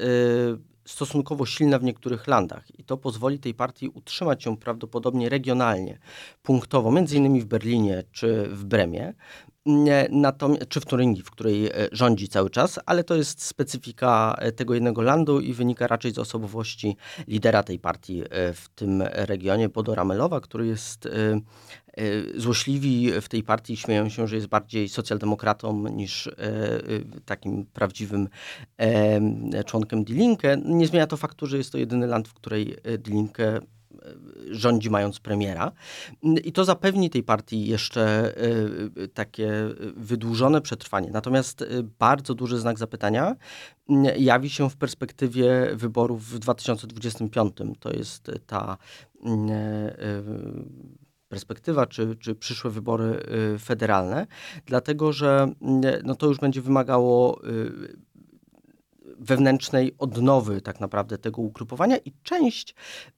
stosunkowo 0.89 1.45
silna 1.45 1.79
w 1.79 1.83
niektórych 1.83 2.27
landach 2.27 2.79
i 2.79 2.83
to 2.83 2.97
pozwoli 2.97 3.39
tej 3.39 3.53
partii 3.53 3.89
utrzymać 3.89 4.43
się 4.43 4.57
prawdopodobnie 4.57 5.29
regionalnie, 5.29 5.99
punktowo, 6.43 6.91
między 6.91 7.17
innymi 7.17 7.41
w 7.41 7.45
Berlinie 7.45 8.03
czy 8.11 8.49
w 8.51 8.65
Bremie, 8.65 9.13
czy 10.69 10.79
w 10.79 10.85
Turyngii, 10.85 11.23
w 11.23 11.31
której 11.31 11.67
e, 11.67 11.71
rządzi 11.91 12.27
cały 12.27 12.49
czas, 12.49 12.79
ale 12.85 13.03
to 13.03 13.15
jest 13.15 13.43
specyfika 13.43 14.35
e, 14.39 14.51
tego 14.51 14.73
jednego 14.73 15.01
landu 15.01 15.39
i 15.39 15.53
wynika 15.53 15.87
raczej 15.87 16.11
z 16.11 16.17
osobowości 16.17 16.97
lidera 17.27 17.63
tej 17.63 17.79
partii 17.79 18.21
e, 18.21 18.53
w 18.53 18.69
tym 18.75 19.01
regionie, 19.01 19.69
Bodo 19.69 19.95
Ramelowa, 19.95 20.41
który 20.41 20.67
jest 20.67 21.07
złośliwi 22.35 23.11
w 23.21 23.29
tej 23.29 23.43
partii 23.43 23.77
śmieją 23.77 24.09
się, 24.09 24.27
że 24.27 24.35
jest 24.35 24.47
bardziej 24.47 24.89
socjaldemokratą 24.89 25.87
niż 25.87 26.29
takim 27.25 27.65
prawdziwym 27.65 28.29
członkiem 29.65 30.03
Die 30.03 30.15
Linke. 30.15 30.57
Nie 30.65 30.87
zmienia 30.87 31.07
to 31.07 31.17
faktu, 31.17 31.47
że 31.47 31.57
jest 31.57 31.71
to 31.71 31.77
jedyny 31.77 32.07
land, 32.07 32.27
w 32.27 32.33
której 32.33 32.75
Die 32.99 33.13
Linke 33.13 33.59
rządzi 34.51 34.89
mając 34.89 35.19
premiera. 35.19 35.71
I 36.43 36.51
to 36.51 36.65
zapewni 36.65 37.09
tej 37.09 37.23
partii 37.23 37.67
jeszcze 37.67 38.33
y, 38.97 39.07
takie 39.07 39.51
wydłużone 39.95 40.61
przetrwanie. 40.61 41.09
Natomiast 41.11 41.61
y, 41.61 41.83
bardzo 41.99 42.33
duży 42.33 42.59
znak 42.59 42.79
zapytania 42.79 43.35
y, 43.89 43.93
jawi 44.17 44.49
się 44.49 44.69
w 44.69 44.77
perspektywie 44.77 45.69
wyborów 45.75 46.25
w 46.25 46.39
2025. 46.39 47.57
To 47.79 47.91
jest 47.91 48.31
ta 48.47 48.77
perspektywa, 51.27 51.85
czy, 51.85 52.15
czy 52.15 52.35
przyszłe 52.35 52.71
wybory 52.71 53.23
federalne, 53.59 54.27
dlatego 54.65 55.13
że 55.13 55.47
no 56.03 56.15
to 56.15 56.27
już 56.27 56.37
będzie 56.37 56.61
wymagało 56.61 57.41
wewnętrznej 59.19 59.95
odnowy 59.97 60.61
tak 60.61 60.79
naprawdę 60.79 61.17
tego 61.17 61.41
ugrupowania 61.41 61.97
i 61.97 62.13
część 62.23 62.75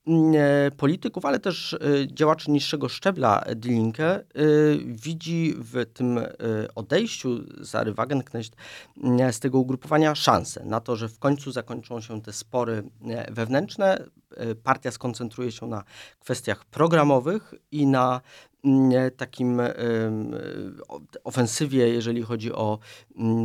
mm, 0.08 0.34
e, 0.36 0.72
polityków, 0.72 1.26
ale 1.26 1.40
też 1.40 1.74
e, 1.74 1.78
działaczy 2.08 2.52
niższego 2.52 2.90
szczebla 2.90 3.44
Die 3.56 3.72
Linke 3.72 4.06
e, 4.06 4.24
widzi 4.86 5.56
w 5.58 5.86
tym 5.94 6.20
odejściu 6.76 7.30
Sary 7.66 7.94
Wagenknecht 7.94 8.56
z 9.32 9.40
tego 9.40 9.60
ugrupowania 9.60 10.16
szansę 10.16 10.66
na 10.66 10.80
to, 10.80 10.96
że 10.96 11.10
w 11.10 11.20
końcu 11.20 11.52
zakończą 11.52 12.02
się 12.02 12.22
te 12.22 12.34
spory 12.34 12.84
wewnętrzne. 13.32 14.04
Partia 14.64 14.92
skoncentruje 14.92 15.52
się 15.52 15.68
na 15.68 15.84
kwestiach 16.20 16.66
programowych 16.66 17.54
i 17.72 17.88
na 17.88 18.22
takim 19.18 19.62
ofensywie, 21.24 21.90
jeżeli 21.90 22.22
chodzi 22.22 22.54
o 22.54 22.80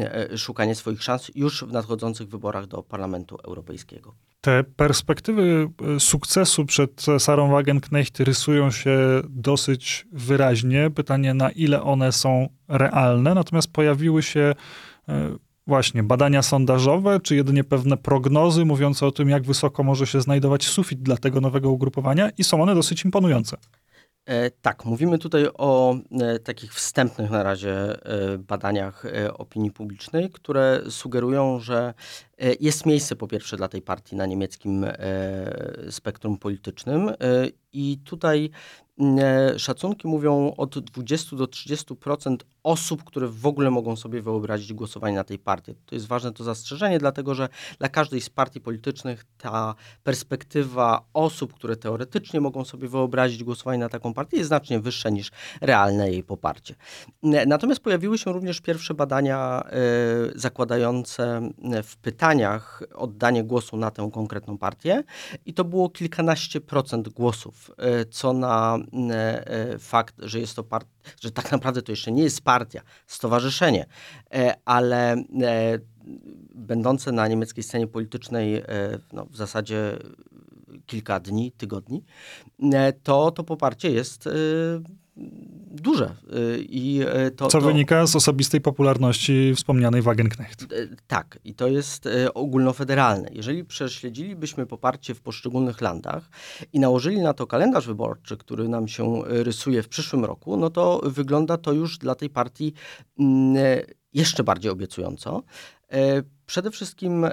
e, 0.01 0.39
szukanie 0.39 0.75
swoich 0.75 1.03
szans 1.03 1.31
już 1.35 1.65
w 1.65 1.73
nadchodzących 1.73 2.29
wyborach 2.29 2.67
do 2.67 2.83
Parlamentu 2.83 3.37
Europejskiego. 3.45 4.15
Te 4.41 4.65
perspektywy 4.65 5.69
e, 5.97 6.01
sukcesu 6.01 6.65
przed 6.65 7.07
Sarą 7.19 7.51
Wagenknecht 7.51 8.21
rysują 8.21 8.71
się 8.71 8.99
dosyć 9.29 10.07
wyraźnie. 10.13 10.91
Pytanie, 10.91 11.35
na 11.35 11.51
ile 11.51 11.83
one 11.83 12.13
są 12.13 12.49
realne, 12.69 13.35
natomiast 13.35 13.73
pojawiły 13.73 14.23
się 14.23 14.55
e, 15.09 15.37
właśnie 15.67 16.03
badania 16.03 16.43
sondażowe, 16.43 17.21
czy 17.21 17.37
jedynie 17.37 17.65
pewne 17.65 17.97
prognozy 17.97 18.65
mówiące 18.65 19.07
o 19.07 19.13
tym, 19.13 19.29
jak 19.29 19.43
wysoko 19.43 19.83
może 19.83 20.07
się 20.07 20.21
znajdować 20.21 20.65
sufit 20.67 21.03
dla 21.03 21.17
tego 21.17 21.41
nowego 21.41 21.71
ugrupowania 21.71 22.31
i 22.39 22.45
są 22.45 22.63
one 22.63 22.75
dosyć 22.75 23.05
imponujące. 23.05 23.57
E, 24.27 24.51
tak, 24.51 24.85
mówimy 24.85 25.19
tutaj 25.19 25.49
o 25.55 25.97
e, 26.21 26.39
takich 26.39 26.75
wstępnych 26.75 27.31
na 27.31 27.43
razie 27.43 27.73
e, 27.73 28.39
badaniach 28.39 29.05
opinii 29.35 29.71
publicznej, 29.71 30.31
które 30.31 30.83
sugerują, 30.91 31.61
że 31.61 31.95
jest 32.61 32.87
miejsce 32.87 33.17
po 33.17 33.29
pierwsze 33.29 33.57
dla 33.57 33.69
tej 33.69 33.83
partii 33.83 34.17
na 34.17 34.27
niemieckim 34.27 34.87
spektrum 35.91 36.39
politycznym 36.39 37.11
i 37.73 37.99
tutaj 38.05 38.51
szacunki 39.57 40.09
mówią 40.09 40.55
od 40.57 40.79
20 40.79 41.37
do 41.37 41.45
30% 41.45 42.37
osób, 42.63 43.05
które 43.05 43.29
w 43.29 43.47
ogóle 43.47 43.71
mogą 43.71 43.97
sobie 43.97 44.23
wyobrazić 44.23 44.73
głosowanie 44.73 45.17
na 45.17 45.25
tej 45.25 45.39
partii. 45.39 45.75
To 45.87 45.95
jest 45.95 46.07
ważne 46.07 46.33
to 46.33 46.45
zastrzeżenie, 46.45 46.99
dlatego 46.99 47.35
że 47.35 47.49
dla 47.79 47.89
każdej 47.89 48.21
z 48.21 48.31
partii 48.31 48.61
politycznych 48.61 49.25
ta 49.39 49.75
perspektywa 50.05 51.05
osób, 51.15 51.55
które 51.55 51.77
teoretycznie 51.77 52.41
mogą 52.41 52.65
sobie 52.65 52.89
wyobrazić 52.89 53.45
głosowanie 53.45 53.79
na 53.79 53.89
taką 53.89 54.15
partię 54.15 54.37
jest 54.37 54.49
znacznie 54.49 54.81
wyższa 54.81 55.09
niż 55.11 55.31
realne 55.61 56.11
jej 56.11 56.23
poparcie. 56.25 56.75
Natomiast 57.47 57.81
pojawiły 57.81 58.19
się 58.19 58.33
również 58.33 58.61
pierwsze 58.61 58.95
badania 58.95 59.65
y, 60.35 60.39
zakładające 60.39 61.51
w 61.83 61.97
pytaniach 61.97 62.83
oddanie 62.95 63.45
głosu 63.45 63.77
na 63.77 63.91
tę 63.91 64.11
konkretną 64.13 64.59
partię 64.59 65.05
i 65.47 65.55
to 65.55 65.65
było 65.65 65.91
kilkanaście 65.91 66.61
procent 66.61 67.09
głosów, 67.09 67.56
y, 67.71 68.07
co 68.11 68.33
na 68.33 68.79
y, 69.75 69.79
fakt, 69.79 70.15
że 70.19 70.41
jest 70.41 70.57
to 70.57 70.65
partia, 70.65 70.91
że 71.21 71.31
tak 71.31 71.53
naprawdę 71.53 71.83
to 71.83 71.93
jeszcze 71.93 72.13
nie 72.13 72.23
jest 72.23 72.41
partia, 72.41 72.83
stowarzyszenie, 73.07 73.87
e, 74.35 74.55
ale 74.65 75.13
e, 75.13 75.25
będące 76.55 77.13
na 77.13 77.29
niemieckiej 77.29 77.65
scenie 77.65 77.87
politycznej 77.87 78.57
e, 78.57 78.65
no, 79.13 79.27
w 79.27 79.37
zasadzie 79.37 79.99
kilka 80.87 81.21
dni, 81.21 81.53
tygodni, 81.53 82.05
to 83.03 83.31
to 83.31 83.45
poparcie 83.45 83.91
jest 83.91 84.29
duże. 85.71 86.15
I 86.59 87.01
to, 87.37 87.47
Co 87.47 87.61
to, 87.61 87.67
wynika 87.67 88.07
z 88.07 88.17
osobistej 88.17 88.61
popularności 88.61 89.53
wspomnianej 89.57 90.03
Wagenknecht. 90.03 90.67
Tak, 91.07 91.39
i 91.45 91.55
to 91.55 91.69
jest 91.69 92.09
ogólnofederalne. 92.35 93.29
Jeżeli 93.33 93.65
prześledzilibyśmy 93.65 94.67
poparcie 94.67 95.15
w 95.15 95.21
poszczególnych 95.21 95.81
landach 95.81 96.29
i 96.73 96.81
nałożyli 96.81 97.21
na 97.21 97.33
to 97.33 97.47
kalendarz 97.47 97.87
wyborczy, 97.87 98.37
który 98.37 98.69
nam 98.69 98.89
się 98.89 99.23
rysuje 99.27 99.83
w 99.83 99.89
przyszłym 99.89 100.25
roku, 100.25 100.57
no 100.57 100.71
to 100.71 101.01
wygląda 101.05 101.57
to 101.57 101.73
już 101.73 101.99
dla 101.99 102.15
tej 102.15 102.31
partii 102.31 102.73
mm, 103.19 103.57
jeszcze 104.13 104.45
bardziej 104.45 104.73
obiecująco. 104.73 105.43
Przede 106.47 106.71
wszystkim 106.71 107.25
y, 107.25 107.31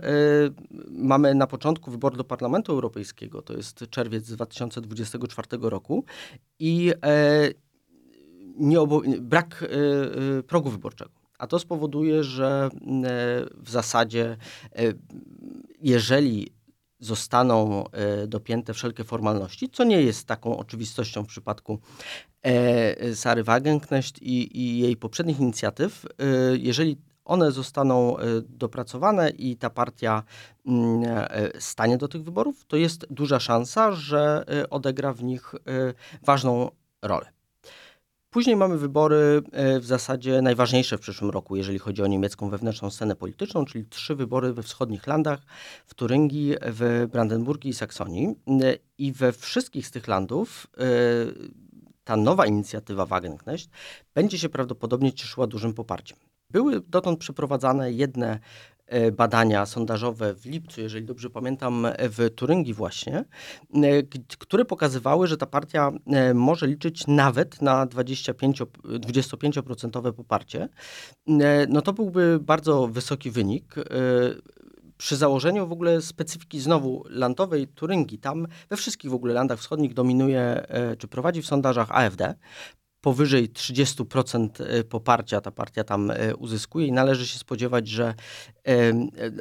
mamy 0.90 1.36
na 1.36 1.48
początku 1.48 1.92
wybór 1.92 2.18
do 2.18 2.24
Parlamentu 2.24 2.72
Europejskiego, 2.72 3.42
to 3.42 3.54
jest 3.54 3.86
czerwiec 3.90 4.32
2024 4.32 5.48
roku 5.62 6.06
i 6.60 6.92
y, 6.92 7.54
brak 9.22 9.64
y, 10.40 10.44
progu 10.44 10.70
wyborczego. 10.70 11.12
A 11.38 11.48
to 11.48 11.60
spowoduje, 11.60 12.24
że 12.24 12.70
w 13.56 13.70
zasadzie 13.70 14.38
jeżeli 15.82 16.48
zostaną 17.00 17.84
dopięte 18.28 18.74
wszelkie 18.74 19.04
formalności, 19.04 19.70
co 19.70 19.84
nie 19.84 20.02
jest 20.02 20.28
taką 20.28 20.58
oczywistością 20.58 21.24
w 21.24 21.28
przypadku 21.28 21.80
Sary 23.14 23.44
Wagenknecht 23.44 24.22
i, 24.22 24.62
i 24.62 24.80
jej 24.80 24.98
poprzednich 24.98 25.40
inicjatyw, 25.40 26.06
jeżeli 26.54 26.98
one 27.26 27.52
zostaną 27.52 28.18
e, 28.18 28.26
dopracowane 28.42 29.30
i 29.30 29.58
ta 29.58 29.70
partia 29.70 30.24
mm, 30.66 31.04
e, 31.06 31.52
stanie 31.62 31.98
do 31.98 32.08
tych 32.08 32.24
wyborów, 32.24 32.66
to 32.66 32.78
jest 32.78 33.06
duża 33.10 33.40
szansa, 33.40 33.92
że 33.92 34.44
e, 34.48 34.70
odegra 34.70 35.14
w 35.14 35.24
nich 35.24 35.56
ważną 36.22 36.72
rolę. 37.02 37.26
Później 38.34 38.56
mamy 38.56 38.78
wybory 38.78 39.42
w 39.80 39.86
zasadzie 39.86 40.42
najważniejsze 40.42 40.98
w 40.98 41.02
przyszłym 41.02 41.30
roku, 41.30 41.56
jeżeli 41.56 41.80
chodzi 41.80 42.04
o 42.04 42.08
niemiecką 42.08 42.50
wewnętrzną 42.50 42.90
scenę 42.90 43.16
polityczną, 43.16 43.66
czyli 43.66 43.86
trzy 43.86 44.16
wybory 44.16 44.54
we 44.54 44.64
wschodnich 44.64 45.08
landach, 45.08 45.40
w 45.86 45.94
Turyngii, 45.94 46.56
w 46.62 47.08
Brandenburgii 47.12 47.72
i 47.72 47.74
Saksonii. 47.74 48.36
I 48.98 49.12
we 49.12 49.32
wszystkich 49.32 49.88
z 49.88 49.92
tych 49.92 50.08
landów 50.08 50.68
ta 52.04 52.18
nowa 52.18 52.46
inicjatywa 52.46 53.06
Wagenknecht 53.06 53.70
będzie 54.14 54.40
się 54.40 54.50
prawdopodobnie 54.50 55.14
cieszyła 55.14 55.48
dużym 55.48 55.74
poparciem. 55.74 56.18
Były 56.50 56.82
dotąd 56.82 57.20
przeprowadzane 57.20 57.92
jedne 57.92 58.30
e, 58.30 58.40
badania 59.12 59.66
sondażowe 59.66 60.34
w 60.34 60.46
lipcu, 60.46 60.82
jeżeli 60.82 61.06
dobrze 61.06 61.30
pamiętam, 61.30 61.88
w 62.00 62.30
Turyngii 62.36 62.74
właśnie, 62.74 63.26
e, 63.74 64.04
które 64.40 64.66
pokazywały, 64.66 65.28
że 65.28 65.38
ta 65.38 65.46
partia 65.46 65.92
e, 66.08 66.34
może 66.34 66.68
liczyć 66.68 67.08
nawet 67.08 67.62
na 67.62 67.86
25, 67.86 68.62
25% 68.62 70.14
poparcie. 70.14 70.70
No 71.70 71.82
to 71.82 71.94
byłby 71.94 72.40
bardzo 72.42 72.88
wysoki 72.88 73.32
wynik 73.32 73.76
przy 74.98 75.16
założeniu 75.16 75.68
w 75.68 75.72
ogóle 75.72 76.02
specyfiki 76.02 76.60
znowu 76.60 77.04
landowej 77.10 77.68
Turyngii, 77.68 78.18
tam 78.18 78.48
we 78.70 78.78
wszystkich 78.78 79.12
w 79.12 79.14
ogóle 79.14 79.34
landach 79.34 79.60
wschodnich 79.60 79.94
dominuje, 79.94 80.66
czy 80.98 81.08
prowadzi 81.08 81.42
w 81.42 81.48
sondażach 81.48 81.88
AfD 81.92 82.36
powyżej 83.04 83.50
30% 83.50 84.50
e, 84.60 84.84
poparcia 84.84 85.42
ta 85.42 85.52
partia 85.52 85.84
tam 85.84 86.12
e, 86.12 86.36
uzyskuje 86.36 86.88
i 86.88 86.92
należy 86.92 87.28
się 87.28 87.40
spodziewać, 87.40 87.88
że 87.88 88.14
e, 88.64 88.94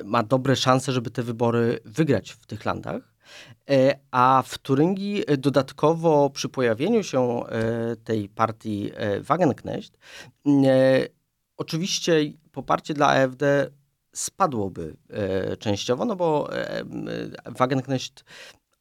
ma 0.05 0.23
dobre 0.23 0.57
szanse, 0.57 0.93
żeby 0.93 1.11
te 1.11 1.23
wybory 1.23 1.79
wygrać 1.85 2.31
w 2.31 2.47
tych 2.47 2.65
landach. 2.65 3.13
A 4.11 4.43
w 4.47 4.59
Turyngii 4.59 5.25
dodatkowo 5.39 6.31
przy 6.31 6.49
pojawieniu 6.49 7.03
się 7.03 7.43
tej 8.05 8.29
partii 8.29 8.91
Wagenknecht, 9.21 9.99
oczywiście 11.57 12.13
poparcie 12.53 12.95
dla 12.95 13.09
AfD 13.09 13.71
spadłoby 14.15 14.97
częściowo, 15.59 16.05
no 16.05 16.17
bo 16.17 16.51
Wagenknecht 17.47 18.25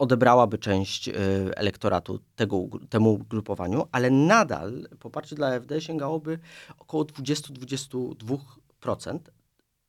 odebrałaby 0.02 0.58
część 0.58 1.08
y, 1.08 1.14
elektoratu 1.56 2.20
tego, 2.36 2.64
temu 2.90 3.14
ugrupowaniu, 3.14 3.88
ale 3.92 4.10
nadal 4.10 4.88
poparcie 5.00 5.36
dla 5.36 5.48
AfD 5.48 5.82
sięgałoby 5.82 6.40
około 6.80 7.04
20-22%, 7.04 9.20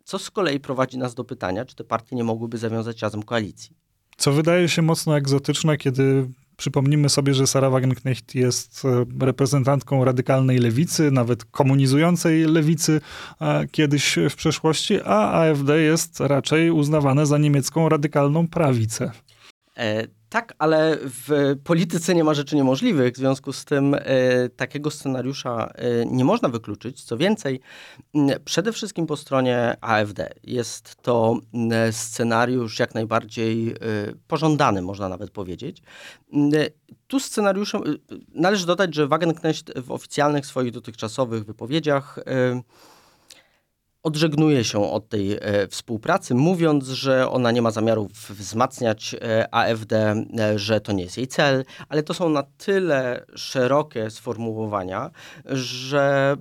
co 0.05 0.18
z 0.18 0.31
kolei 0.31 0.61
prowadzi 0.61 0.98
nas 0.98 1.14
do 1.14 1.25
pytania, 1.25 1.64
czy 1.64 1.77
te 1.77 1.85
partie 1.85 2.16
nie 2.16 2.25
mogłyby 2.25 2.59
zawiązać 2.59 3.03
razem 3.03 3.22
koalicji. 3.22 3.77
Co 4.16 4.33
wydaje 4.33 4.68
się 4.68 4.83
mocno 4.83 5.16
egzotyczne, 5.16 5.77
kiedy 5.77 6.29
Przypomnijmy 6.57 7.09
sobie, 7.09 7.35
że 7.35 7.46
Sara 7.46 7.70
Wagenknecht 7.70 8.35
jest 8.35 8.85
e, 8.85 9.05
reprezentantką 9.27 10.05
radykalnej 10.05 10.59
lewicy, 10.59 11.11
nawet 11.11 11.44
komunizującej 11.44 12.44
lewicy 12.44 13.01
e, 13.40 13.66
kiedyś 13.66 14.18
w 14.31 14.37
przeszłości, 14.37 15.01
a 15.05 15.33
AfD 15.33 15.83
jest 15.83 16.20
raczej 16.20 16.70
uznawane 16.70 17.27
za 17.27 17.38
niemiecką 17.38 17.88
radykalną 17.88 18.48
prawicę. 18.48 19.12
E, 19.77 20.07
tak, 20.29 20.55
ale 20.59 20.99
w 21.03 21.57
polityce 21.65 22.15
nie 22.15 22.25
ma 22.25 22.35
rzeczy 22.35 22.57
niemożliwych. 22.57 23.15
W 23.15 23.17
związku 23.17 23.53
z 23.53 23.65
tym 23.65 23.95
e, 23.95 24.01
takiego 24.49 24.91
scenariusza 24.91 25.73
e, 25.75 26.07
nie 26.07 26.25
można 26.25 26.49
wykluczyć. 26.49 27.05
Co 27.05 27.17
więcej, 27.17 27.61
przede 28.45 28.73
wszystkim 28.73 29.07
po 29.07 29.17
stronie 29.17 29.77
AfD 29.81 30.35
jest 30.45 30.97
to 31.03 31.39
scenariusz 31.91 32.79
jak 32.79 32.95
najbardziej 32.95 33.75
pożądany, 34.29 34.83
można 34.83 35.09
nawet 35.09 35.31
powiedzieć. 35.31 35.83
Tu 37.07 37.21
scenariuszem 37.21 37.83
należy 38.35 38.67
dodać, 38.67 38.95
że 38.95 39.07
Wagenknecht 39.07 39.79
w 39.81 39.91
oficjalnych 39.91 40.47
swoich 40.47 40.73
dotychczasowych 40.73 41.45
wypowiedziach 41.45 42.19
odżegnuje 44.03 44.65
się 44.65 44.91
od 44.91 45.09
tej 45.09 45.33
e, 45.33 45.38
współpracy, 45.69 46.35
mówiąc, 46.35 46.88
że 46.88 47.31
ona 47.31 47.51
nie 47.51 47.62
ma 47.62 47.71
zamiaru 47.71 48.09
wzmacniać 48.31 49.15
e, 49.15 49.55
AfD, 49.55 49.93
e, 49.93 50.59
że 50.59 50.81
to 50.81 50.93
nie 50.93 51.05
jest 51.05 51.17
jej 51.17 51.27
cel, 51.29 51.65
ale 51.88 52.03
to 52.03 52.15
są 52.15 52.29
na 52.29 52.43
tyle 52.43 53.27
szerokie 53.35 54.11
sformułowania, 54.11 55.11
że 55.45 56.37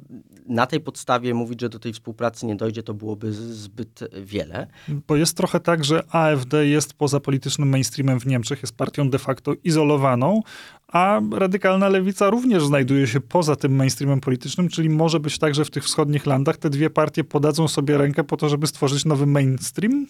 na 0.51 0.65
tej 0.65 0.79
podstawie 0.79 1.33
mówić, 1.33 1.61
że 1.61 1.69
do 1.69 1.79
tej 1.79 1.93
współpracy 1.93 2.45
nie 2.45 2.55
dojdzie, 2.55 2.83
to 2.83 2.93
byłoby 2.93 3.33
zbyt 3.33 3.99
wiele. 4.23 4.67
Bo 5.07 5.15
jest 5.15 5.37
trochę 5.37 5.59
tak, 5.59 5.85
że 5.85 6.03
AfD 6.09 6.67
jest 6.67 6.93
poza 6.93 7.19
politycznym 7.19 7.69
mainstreamem 7.69 8.19
w 8.19 8.25
Niemczech, 8.25 8.61
jest 8.61 8.77
partią 8.77 9.09
de 9.09 9.19
facto 9.19 9.53
izolowaną, 9.63 10.41
a 10.87 11.21
radykalna 11.31 11.89
lewica 11.89 12.29
również 12.29 12.65
znajduje 12.65 13.07
się 13.07 13.21
poza 13.21 13.55
tym 13.55 13.75
mainstreamem 13.75 14.21
politycznym, 14.21 14.69
czyli 14.69 14.89
może 14.89 15.19
być 15.19 15.37
tak, 15.37 15.55
że 15.55 15.65
w 15.65 15.71
tych 15.71 15.83
wschodnich 15.83 16.25
landach 16.25 16.57
te 16.57 16.69
dwie 16.69 16.89
partie 16.89 17.23
podadzą 17.23 17.67
sobie 17.67 17.97
rękę 17.97 18.23
po 18.23 18.37
to, 18.37 18.49
żeby 18.49 18.67
stworzyć 18.67 19.05
nowy 19.05 19.25
mainstream? 19.25 20.07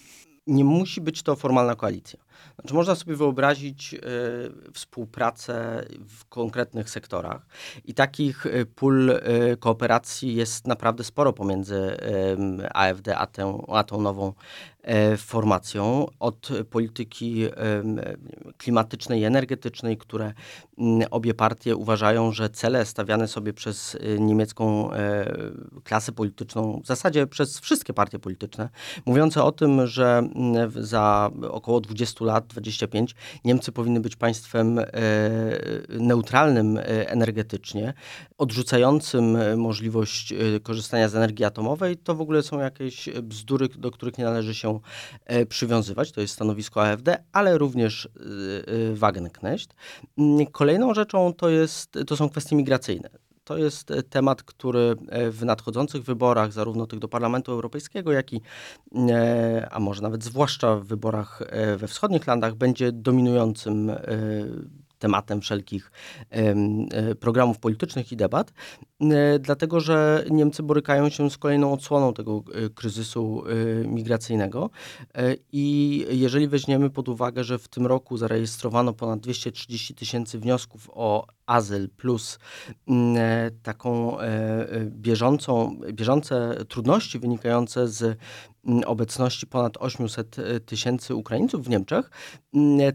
Nie 0.47 0.63
musi 0.63 1.01
być 1.01 1.23
to 1.23 1.36
formalna 1.36 1.75
koalicja. 1.75 2.19
Znaczy, 2.62 2.74
można 2.74 2.95
sobie 2.95 3.15
wyobrazić 3.15 3.93
y, 3.93 4.00
współpracę 4.74 5.86
w 6.08 6.26
konkretnych 6.26 6.89
sektorach? 6.89 7.45
I 7.86 7.93
takich 7.93 8.45
y, 8.45 8.65
pól 8.65 9.10
y, 9.10 9.19
kooperacji 9.60 10.36
jest 10.36 10.67
naprawdę 10.67 11.04
sporo 11.04 11.34
pomiędzy 11.34 11.97
AfD 12.74 13.17
a, 13.17 13.28
a 13.67 13.84
tą 13.84 14.02
nową 14.02 14.34
E, 14.81 14.81
formacją 15.17 16.08
od 16.20 16.50
polityki 16.70 17.46
klimatycznej 18.58 19.22
i 19.22 19.24
energetycznej, 19.24 19.98
które 19.98 20.34
obie 21.12 21.34
partie 21.34 21.76
uważają, 21.76 22.32
że 22.32 22.50
cele 22.50 22.86
stawiane 22.86 23.28
sobie 23.28 23.54
przez 23.54 23.96
y, 23.96 24.17
niemiecką 24.20 24.94
e, 24.94 25.26
klasę 25.84 26.12
polityczną, 26.12 26.82
w 26.84 26.88
zasadzie 26.88 27.28
przez 27.28 27.60
wszystkie 27.60 27.94
partie 27.94 28.20
polityczne, 28.20 28.70
mówiące 29.06 29.44
o 29.44 29.52
tym, 29.52 29.88
że 29.88 30.24
za 30.76 31.30
około 31.50 31.82
20 31.82 32.26
lat, 32.26 32.48
25, 32.48 33.15
Niemcy 33.46 33.72
powinny 33.72 34.00
być 34.00 34.15
państwem 34.15 34.80
e, 34.80 34.86
neutralnym 35.89 36.80
energetycznie, 37.06 37.94
odrzucającym 38.38 39.58
możliwość 39.58 40.34
korzystania 40.63 41.10
z 41.10 41.15
energii 41.15 41.46
atomowej, 41.46 41.98
to 41.98 42.15
w 42.15 42.22
ogóle 42.22 42.44
są 42.44 42.60
jakieś 42.60 43.10
bzdury, 43.24 43.67
do 43.70 43.91
których 43.91 44.17
nie 44.17 44.24
należy 44.24 44.56
się 44.56 44.71
E, 45.26 45.46
przywiązywać, 45.46 46.12
to 46.12 46.22
jest 46.22 46.34
stanowisko 46.34 46.88
AfD, 46.88 47.24
ale 47.32 47.58
również 47.58 48.06
e, 48.06 48.10
e, 48.92 48.96
Wagenknecht. 48.96 49.76
Mm, 50.18 50.46
kolejną 50.46 50.94
rzeczą 50.94 51.34
to, 51.34 51.50
jest, 51.50 52.00
to 52.08 52.18
są 52.18 52.30
kwestie 52.30 52.56
migracyjne. 52.56 53.10
To 53.44 53.58
jest 53.58 53.94
temat, 54.10 54.44
który 54.44 54.96
w 55.32 55.46
nadchodzących 55.46 56.04
wyborach, 56.04 56.54
zarówno 56.54 56.88
tych 56.88 57.00
do 57.00 57.08
Parlamentu 57.08 57.52
Europejskiego, 57.52 58.12
jak 58.12 58.34
i, 58.34 58.42
a 59.72 59.80
może 59.80 60.02
nawet 60.02 60.24
zwłaszcza 60.24 60.76
w 60.76 60.86
wyborach 60.86 61.44
we 61.78 61.88
wschodnich 61.88 62.28
landach, 62.28 62.56
będzie 62.56 62.92
dominującym 62.92 63.92
tematem 65.02 65.42
wszelkich 65.42 65.92
e, 66.30 66.56
programów 67.16 67.60
politycznych 67.60 68.12
i 68.12 68.18
debat, 68.18 68.54
e, 69.02 69.40
dlatego 69.40 69.80
że 69.80 70.26
Niemcy 70.30 70.64
borykają 70.64 71.10
się 71.10 71.30
z 71.30 71.38
kolejną 71.38 71.74
odsłoną 71.74 72.14
tego 72.14 72.44
e, 72.54 72.70
kryzysu 72.70 73.44
migracyjnego. 73.86 74.70
I 75.52 76.06
jeżeli 76.10 76.48
weźmiemy 76.48 76.90
pod 76.90 77.10
uwagę, 77.10 77.44
że 77.44 77.60
w 77.60 77.68
tym 77.68 77.88
roku 77.88 78.18
zarejestrowano 78.18 78.94
ponad 78.94 79.20
230 79.20 79.96
tysięcy 79.96 80.40
wniosków 80.40 80.90
o 80.94 81.28
azyl 81.46 81.90
plus 81.90 82.40
taką 83.64 84.18
bieżącą, 84.86 85.80
bieżące 85.94 86.56
trudności 86.68 87.20
wynikające 87.20 87.88
z 87.88 88.18
obecności 88.86 89.47
ponad 89.47 89.78
800 89.80 90.39
e, 90.39 90.60
tysięcy 90.60 91.15
Ukraińców 91.15 91.65
w 91.65 91.69
Niemczech, 91.69 92.10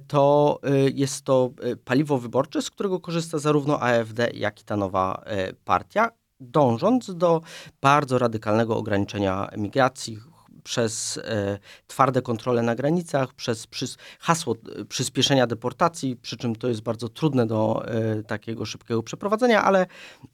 to 0.08 0.58
e, 0.62 0.90
jest 0.90 1.24
to 1.24 1.50
e, 1.62 1.76
paliwo 1.76 2.18
wyborcze, 2.18 2.62
z 2.62 2.70
którego 2.70 3.00
korzysta 3.00 3.38
zarówno 3.38 3.82
AfD, 3.82 4.30
jak 4.34 4.60
i 4.60 4.64
ta 4.64 4.76
nowa 4.76 5.24
partia, 5.64 6.10
dążąc 6.40 7.14
do 7.14 7.40
bardzo 7.80 8.18
radykalnego 8.18 8.76
ograniczenia 8.76 9.48
migracji, 9.56 10.18
przez 10.66 11.18
e, 11.24 11.58
twarde 11.86 12.22
kontrole 12.22 12.62
na 12.62 12.74
granicach, 12.74 13.34
przez 13.34 13.96
hasło 14.20 14.54
przyspieszenia 14.88 15.46
deportacji, 15.46 16.16
przy 16.16 16.36
czym 16.36 16.56
to 16.56 16.68
jest 16.68 16.80
bardzo 16.80 17.08
trudne 17.08 17.46
do 17.46 17.88
e, 17.88 18.22
takiego 18.22 18.64
szybkiego 18.64 19.02
przeprowadzenia, 19.02 19.64
ale 19.64 19.86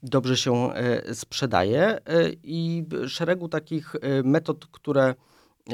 dobrze 0.03 0.37
się 0.37 0.73
e, 0.75 1.15
sprzedaje 1.15 1.99
i 2.43 2.85
szeregu 3.09 3.49
takich 3.49 3.95
metod, 4.25 4.67
które 4.67 5.15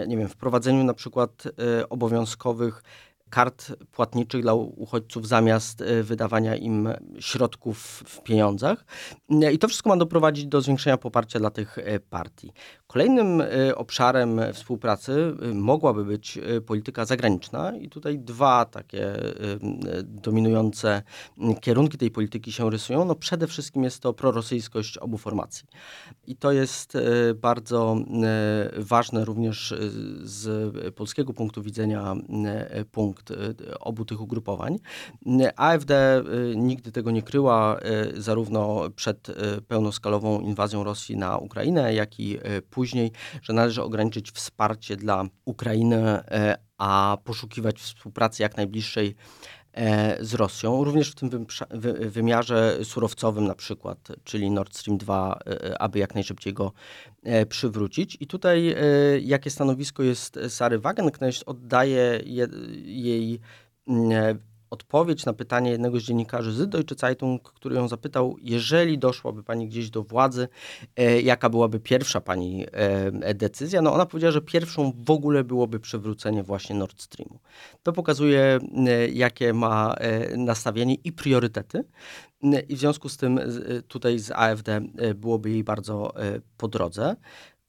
nie 0.06 0.16
wiem, 0.16 0.28
wprowadzeniu 0.28 0.84
na 0.84 0.94
przykład 0.94 1.42
obowiązkowych 1.90 2.82
kart 3.30 3.72
płatniczych 3.92 4.42
dla 4.42 4.54
uchodźców 4.54 5.28
zamiast 5.28 5.80
e, 5.80 6.02
wydawania 6.02 6.56
im 6.56 6.88
środków 7.20 7.78
w 8.06 8.22
pieniądzach. 8.22 8.84
I 9.52 9.58
to 9.58 9.68
wszystko 9.68 9.88
ma 9.90 9.96
doprowadzić 9.96 10.46
do 10.46 10.60
zwiększenia 10.60 10.96
poparcia 10.96 11.38
dla 11.38 11.50
tych 11.50 11.78
partii. 12.10 12.52
Kolejnym 12.88 13.42
obszarem 13.74 14.40
współpracy 14.52 15.34
mogłaby 15.54 16.04
być 16.04 16.38
polityka 16.66 17.04
zagraniczna 17.04 17.76
i 17.76 17.88
tutaj 17.88 18.18
dwa 18.18 18.64
takie 18.64 19.12
dominujące 20.02 21.02
kierunki 21.60 21.98
tej 21.98 22.10
polityki 22.10 22.52
się 22.52 22.70
rysują. 22.70 23.04
No 23.04 23.14
przede 23.14 23.46
wszystkim 23.46 23.84
jest 23.84 24.00
to 24.00 24.12
prorosyjskość 24.12 24.98
obu 24.98 25.18
formacji. 25.18 25.66
I 26.26 26.36
to 26.36 26.52
jest 26.52 26.98
bardzo 27.34 27.96
ważne 28.76 29.24
również 29.24 29.74
z 30.22 30.74
polskiego 30.94 31.32
punktu 31.32 31.62
widzenia 31.62 32.14
punkt 32.92 33.32
obu 33.80 34.04
tych 34.04 34.20
ugrupowań. 34.20 34.78
AfD 35.56 36.22
nigdy 36.56 36.92
tego 36.92 37.10
nie 37.10 37.22
kryła, 37.22 37.78
zarówno 38.16 38.90
przed 38.96 39.26
pełnoskalową 39.68 40.40
inwazją 40.40 40.84
Rosji 40.84 41.16
na 41.16 41.38
Ukrainę, 41.38 41.94
jak 41.94 42.20
i 42.20 42.38
później, 42.70 42.77
że 43.42 43.52
należy 43.52 43.82
ograniczyć 43.82 44.30
wsparcie 44.30 44.96
dla 44.96 45.24
Ukrainy, 45.44 46.22
a 46.78 47.18
poszukiwać 47.24 47.78
współpracy 47.78 48.42
jak 48.42 48.56
najbliższej 48.56 49.14
E, 49.78 50.16
z 50.24 50.34
Rosją, 50.34 50.84
również 50.84 51.10
w 51.10 51.14
tym 51.14 51.46
wymiarze 52.00 52.78
surowcowym 52.84 53.44
na 53.44 53.54
przykład, 53.54 54.08
czyli 54.24 54.50
Nord 54.50 54.76
Stream 54.76 54.98
2, 54.98 55.38
e, 55.46 55.82
aby 55.82 55.98
jak 55.98 56.14
najszybciej 56.14 56.54
go 56.54 56.72
e, 57.22 57.46
przywrócić. 57.46 58.16
I 58.20 58.26
tutaj 58.26 58.74
jakie 59.20 59.50
stanowisko 59.50 60.02
jest 60.02 60.38
Sary 60.48 60.78
Wagenknecht, 60.78 61.42
oddaje 61.46 62.20
jej 62.84 63.40
mm, 63.86 64.38
odpowiedź 64.70 65.26
na 65.26 65.32
pytanie 65.32 65.70
jednego 65.70 66.00
z 66.00 66.02
dziennikarzy 66.02 66.52
z 66.52 66.68
Deutsche 66.68 66.94
Zeitung, 66.98 67.52
który 67.52 67.76
ją 67.76 67.88
zapytał, 67.88 68.36
jeżeli 68.42 68.98
doszłaby 68.98 69.42
pani 69.42 69.68
gdzieś 69.68 69.90
do 69.90 70.02
władzy, 70.02 70.48
e, 70.96 71.20
jaka 71.20 71.50
byłaby 71.50 71.80
pierwsza 71.80 72.20
pani 72.20 72.66
e, 72.72 73.34
decyzja? 73.34 73.82
No 73.82 73.92
ona 73.94 74.06
powiedziała, 74.06 74.32
że 74.32 74.42
pierwszą 74.42 74.92
w 75.06 75.10
ogóle 75.10 75.44
byłoby 75.44 75.80
przywrócenie 75.80 76.42
właśnie 76.42 76.76
Nord 76.76 77.02
Streamu. 77.02 77.38
To 77.82 77.92
pokazuje, 77.92 78.58
e, 78.86 79.08
jakie 79.08 79.52
ma 79.52 79.94
e, 79.94 80.36
nastawienie 80.36 80.94
i 80.94 81.12
priorytety. 81.12 81.84
E, 82.42 82.60
I 82.60 82.76
w 82.76 82.78
związku 82.78 83.08
z 83.08 83.16
tym 83.16 83.38
e, 83.38 83.42
tutaj 83.88 84.18
z 84.18 84.30
AfD 84.30 84.80
byłoby 85.14 85.50
jej 85.50 85.64
bardzo 85.64 86.14
po 86.56 86.68
drodze. 86.68 87.16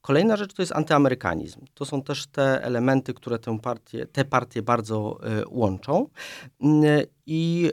Kolejna 0.00 0.36
rzecz 0.36 0.54
to 0.54 0.62
jest 0.62 0.72
antyamerykanizm. 0.72 1.60
To 1.74 1.84
są 1.84 2.02
też 2.02 2.26
te 2.26 2.64
elementy, 2.64 3.14
które 3.14 3.38
tę 3.38 3.58
partię, 3.58 4.06
te 4.06 4.24
partie 4.24 4.62
bardzo 4.62 5.18
y, 5.40 5.44
łączą. 5.48 6.06
I 7.32 7.70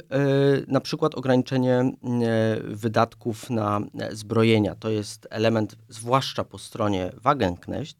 y, 0.61 0.65
na 0.67 0.81
przykład 0.81 1.15
ograniczenie 1.15 1.91
wydatków 2.63 3.49
na 3.49 3.81
zbrojenia. 4.11 4.75
To 4.75 4.89
jest 4.89 5.27
element, 5.29 5.75
zwłaszcza 5.89 6.43
po 6.43 6.57
stronie 6.57 7.11
Wagenknecht, 7.21 7.97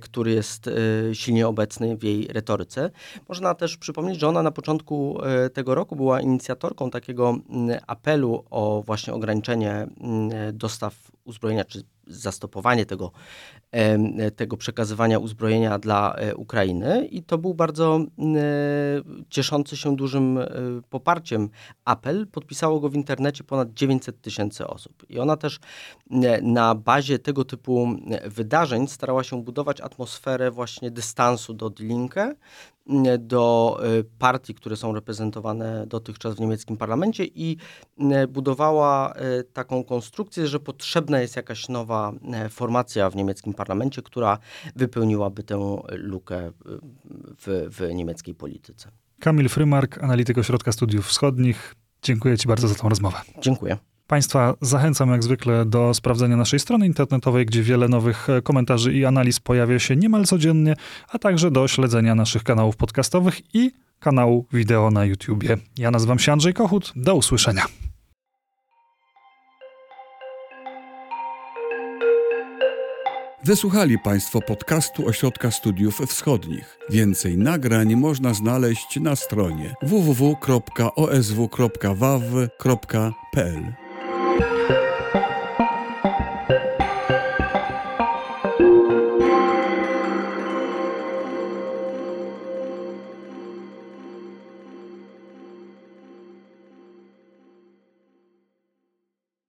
który 0.00 0.30
jest 0.30 0.70
silnie 1.12 1.48
obecny 1.48 1.96
w 1.96 2.04
jej 2.04 2.26
retoryce. 2.26 2.90
Można 3.28 3.54
też 3.54 3.76
przypomnieć, 3.76 4.20
że 4.20 4.28
ona 4.28 4.42
na 4.42 4.50
początku 4.50 5.18
tego 5.52 5.74
roku 5.74 5.96
była 5.96 6.20
inicjatorką 6.20 6.90
takiego 6.90 7.38
apelu 7.86 8.44
o 8.50 8.82
właśnie 8.86 9.12
ograniczenie 9.12 9.86
dostaw 10.52 10.94
uzbrojenia 11.24 11.64
czy 11.64 11.84
zastopowanie 12.06 12.86
tego, 12.86 13.10
tego 14.36 14.56
przekazywania 14.56 15.18
uzbrojenia 15.18 15.78
dla 15.78 16.14
e, 16.14 16.34
Ukrainy 16.34 17.06
i 17.06 17.22
to 17.22 17.38
był 17.38 17.54
bardzo 17.54 18.00
cieszący 19.30 19.76
się 19.76 19.96
dużym 19.96 20.38
e, 20.38 20.48
poparciem 20.90 21.48
apel. 21.84 22.26
Podpisało 22.26 22.80
go 22.80 22.88
w 22.88 22.94
internecie 22.94 23.44
ponad 23.44 23.74
900 23.74 24.20
tysięcy 24.20 24.66
osób. 24.66 25.04
I 25.08 25.18
ona 25.18 25.36
też 25.36 25.60
na 26.42 26.74
bazie 26.74 27.18
tego 27.18 27.44
typu 27.44 27.88
wydarzeń 28.24 28.88
starała 28.88 29.24
się 29.24 29.42
budować 29.42 29.80
atmosferę 29.80 30.50
właśnie 30.50 30.90
dystansu 30.90 31.54
do 31.54 31.70
Dilinkę, 31.70 32.34
do 33.18 33.78
y, 34.00 34.04
partii, 34.18 34.54
które 34.54 34.76
są 34.76 34.94
reprezentowane 34.94 35.86
dotychczas 35.86 36.34
w 36.34 36.40
niemieckim 36.40 36.76
parlamencie 36.76 37.24
i 37.24 37.56
y, 38.00 38.28
budowała 38.28 39.14
taką 39.52 39.84
konstrukcję, 39.84 40.46
że 40.46 40.60
potrzebna 40.60 41.20
jest 41.20 41.36
jakaś 41.36 41.68
nowa 41.68 42.12
formacja 42.50 43.10
w 43.10 43.16
niemieckim 43.16 43.54
parlamencie, 43.54 44.02
która 44.02 44.38
wypełniłaby 44.76 45.42
tę 45.42 45.82
lukę 45.92 46.50
w, 47.38 47.68
w 47.70 47.94
niemieckiej 47.94 48.34
polityce. 48.34 48.90
Kamil 49.20 49.48
Frymark, 49.48 50.02
analityk 50.02 50.38
Ośrodka 50.38 50.72
Studiów 50.72 51.06
Wschodnich. 51.06 51.74
Dziękuję 52.02 52.38
Ci 52.38 52.48
bardzo 52.48 52.68
za 52.68 52.74
tę 52.74 52.88
rozmowę. 52.88 53.18
Dziękuję. 53.40 53.78
Państwa 54.06 54.54
zachęcam 54.60 55.10
jak 55.10 55.22
zwykle 55.22 55.64
do 55.64 55.94
sprawdzenia 55.94 56.36
naszej 56.36 56.60
strony 56.60 56.86
internetowej, 56.86 57.46
gdzie 57.46 57.62
wiele 57.62 57.88
nowych 57.88 58.30
e, 58.30 58.42
komentarzy 58.42 58.92
i 58.92 59.04
analiz 59.04 59.40
pojawia 59.40 59.78
się 59.78 59.96
niemal 59.96 60.24
codziennie, 60.24 60.76
a 61.08 61.18
także 61.18 61.50
do 61.50 61.68
śledzenia 61.68 62.14
naszych 62.14 62.42
kanałów 62.44 62.76
podcastowych 62.76 63.54
i 63.54 63.70
kanału 64.00 64.46
wideo 64.52 64.90
na 64.90 65.04
YouTubie. 65.04 65.56
Ja 65.78 65.90
nazywam 65.90 66.18
się 66.18 66.32
Andrzej 66.32 66.54
Kochut. 66.54 66.92
Do 66.96 67.14
usłyszenia. 67.14 67.66
Wysłuchali 73.44 73.98
Państwo 73.98 74.40
podcastu 74.40 75.08
Ośrodka 75.08 75.50
Studiów 75.50 75.98
Wschodnich. 75.98 76.78
Więcej 76.90 77.38
nagrań 77.38 77.96
można 77.96 78.34
znaleźć 78.34 79.00
na 79.00 79.16
stronie 79.16 79.74
www.osw.waw.pl. 79.82 80.44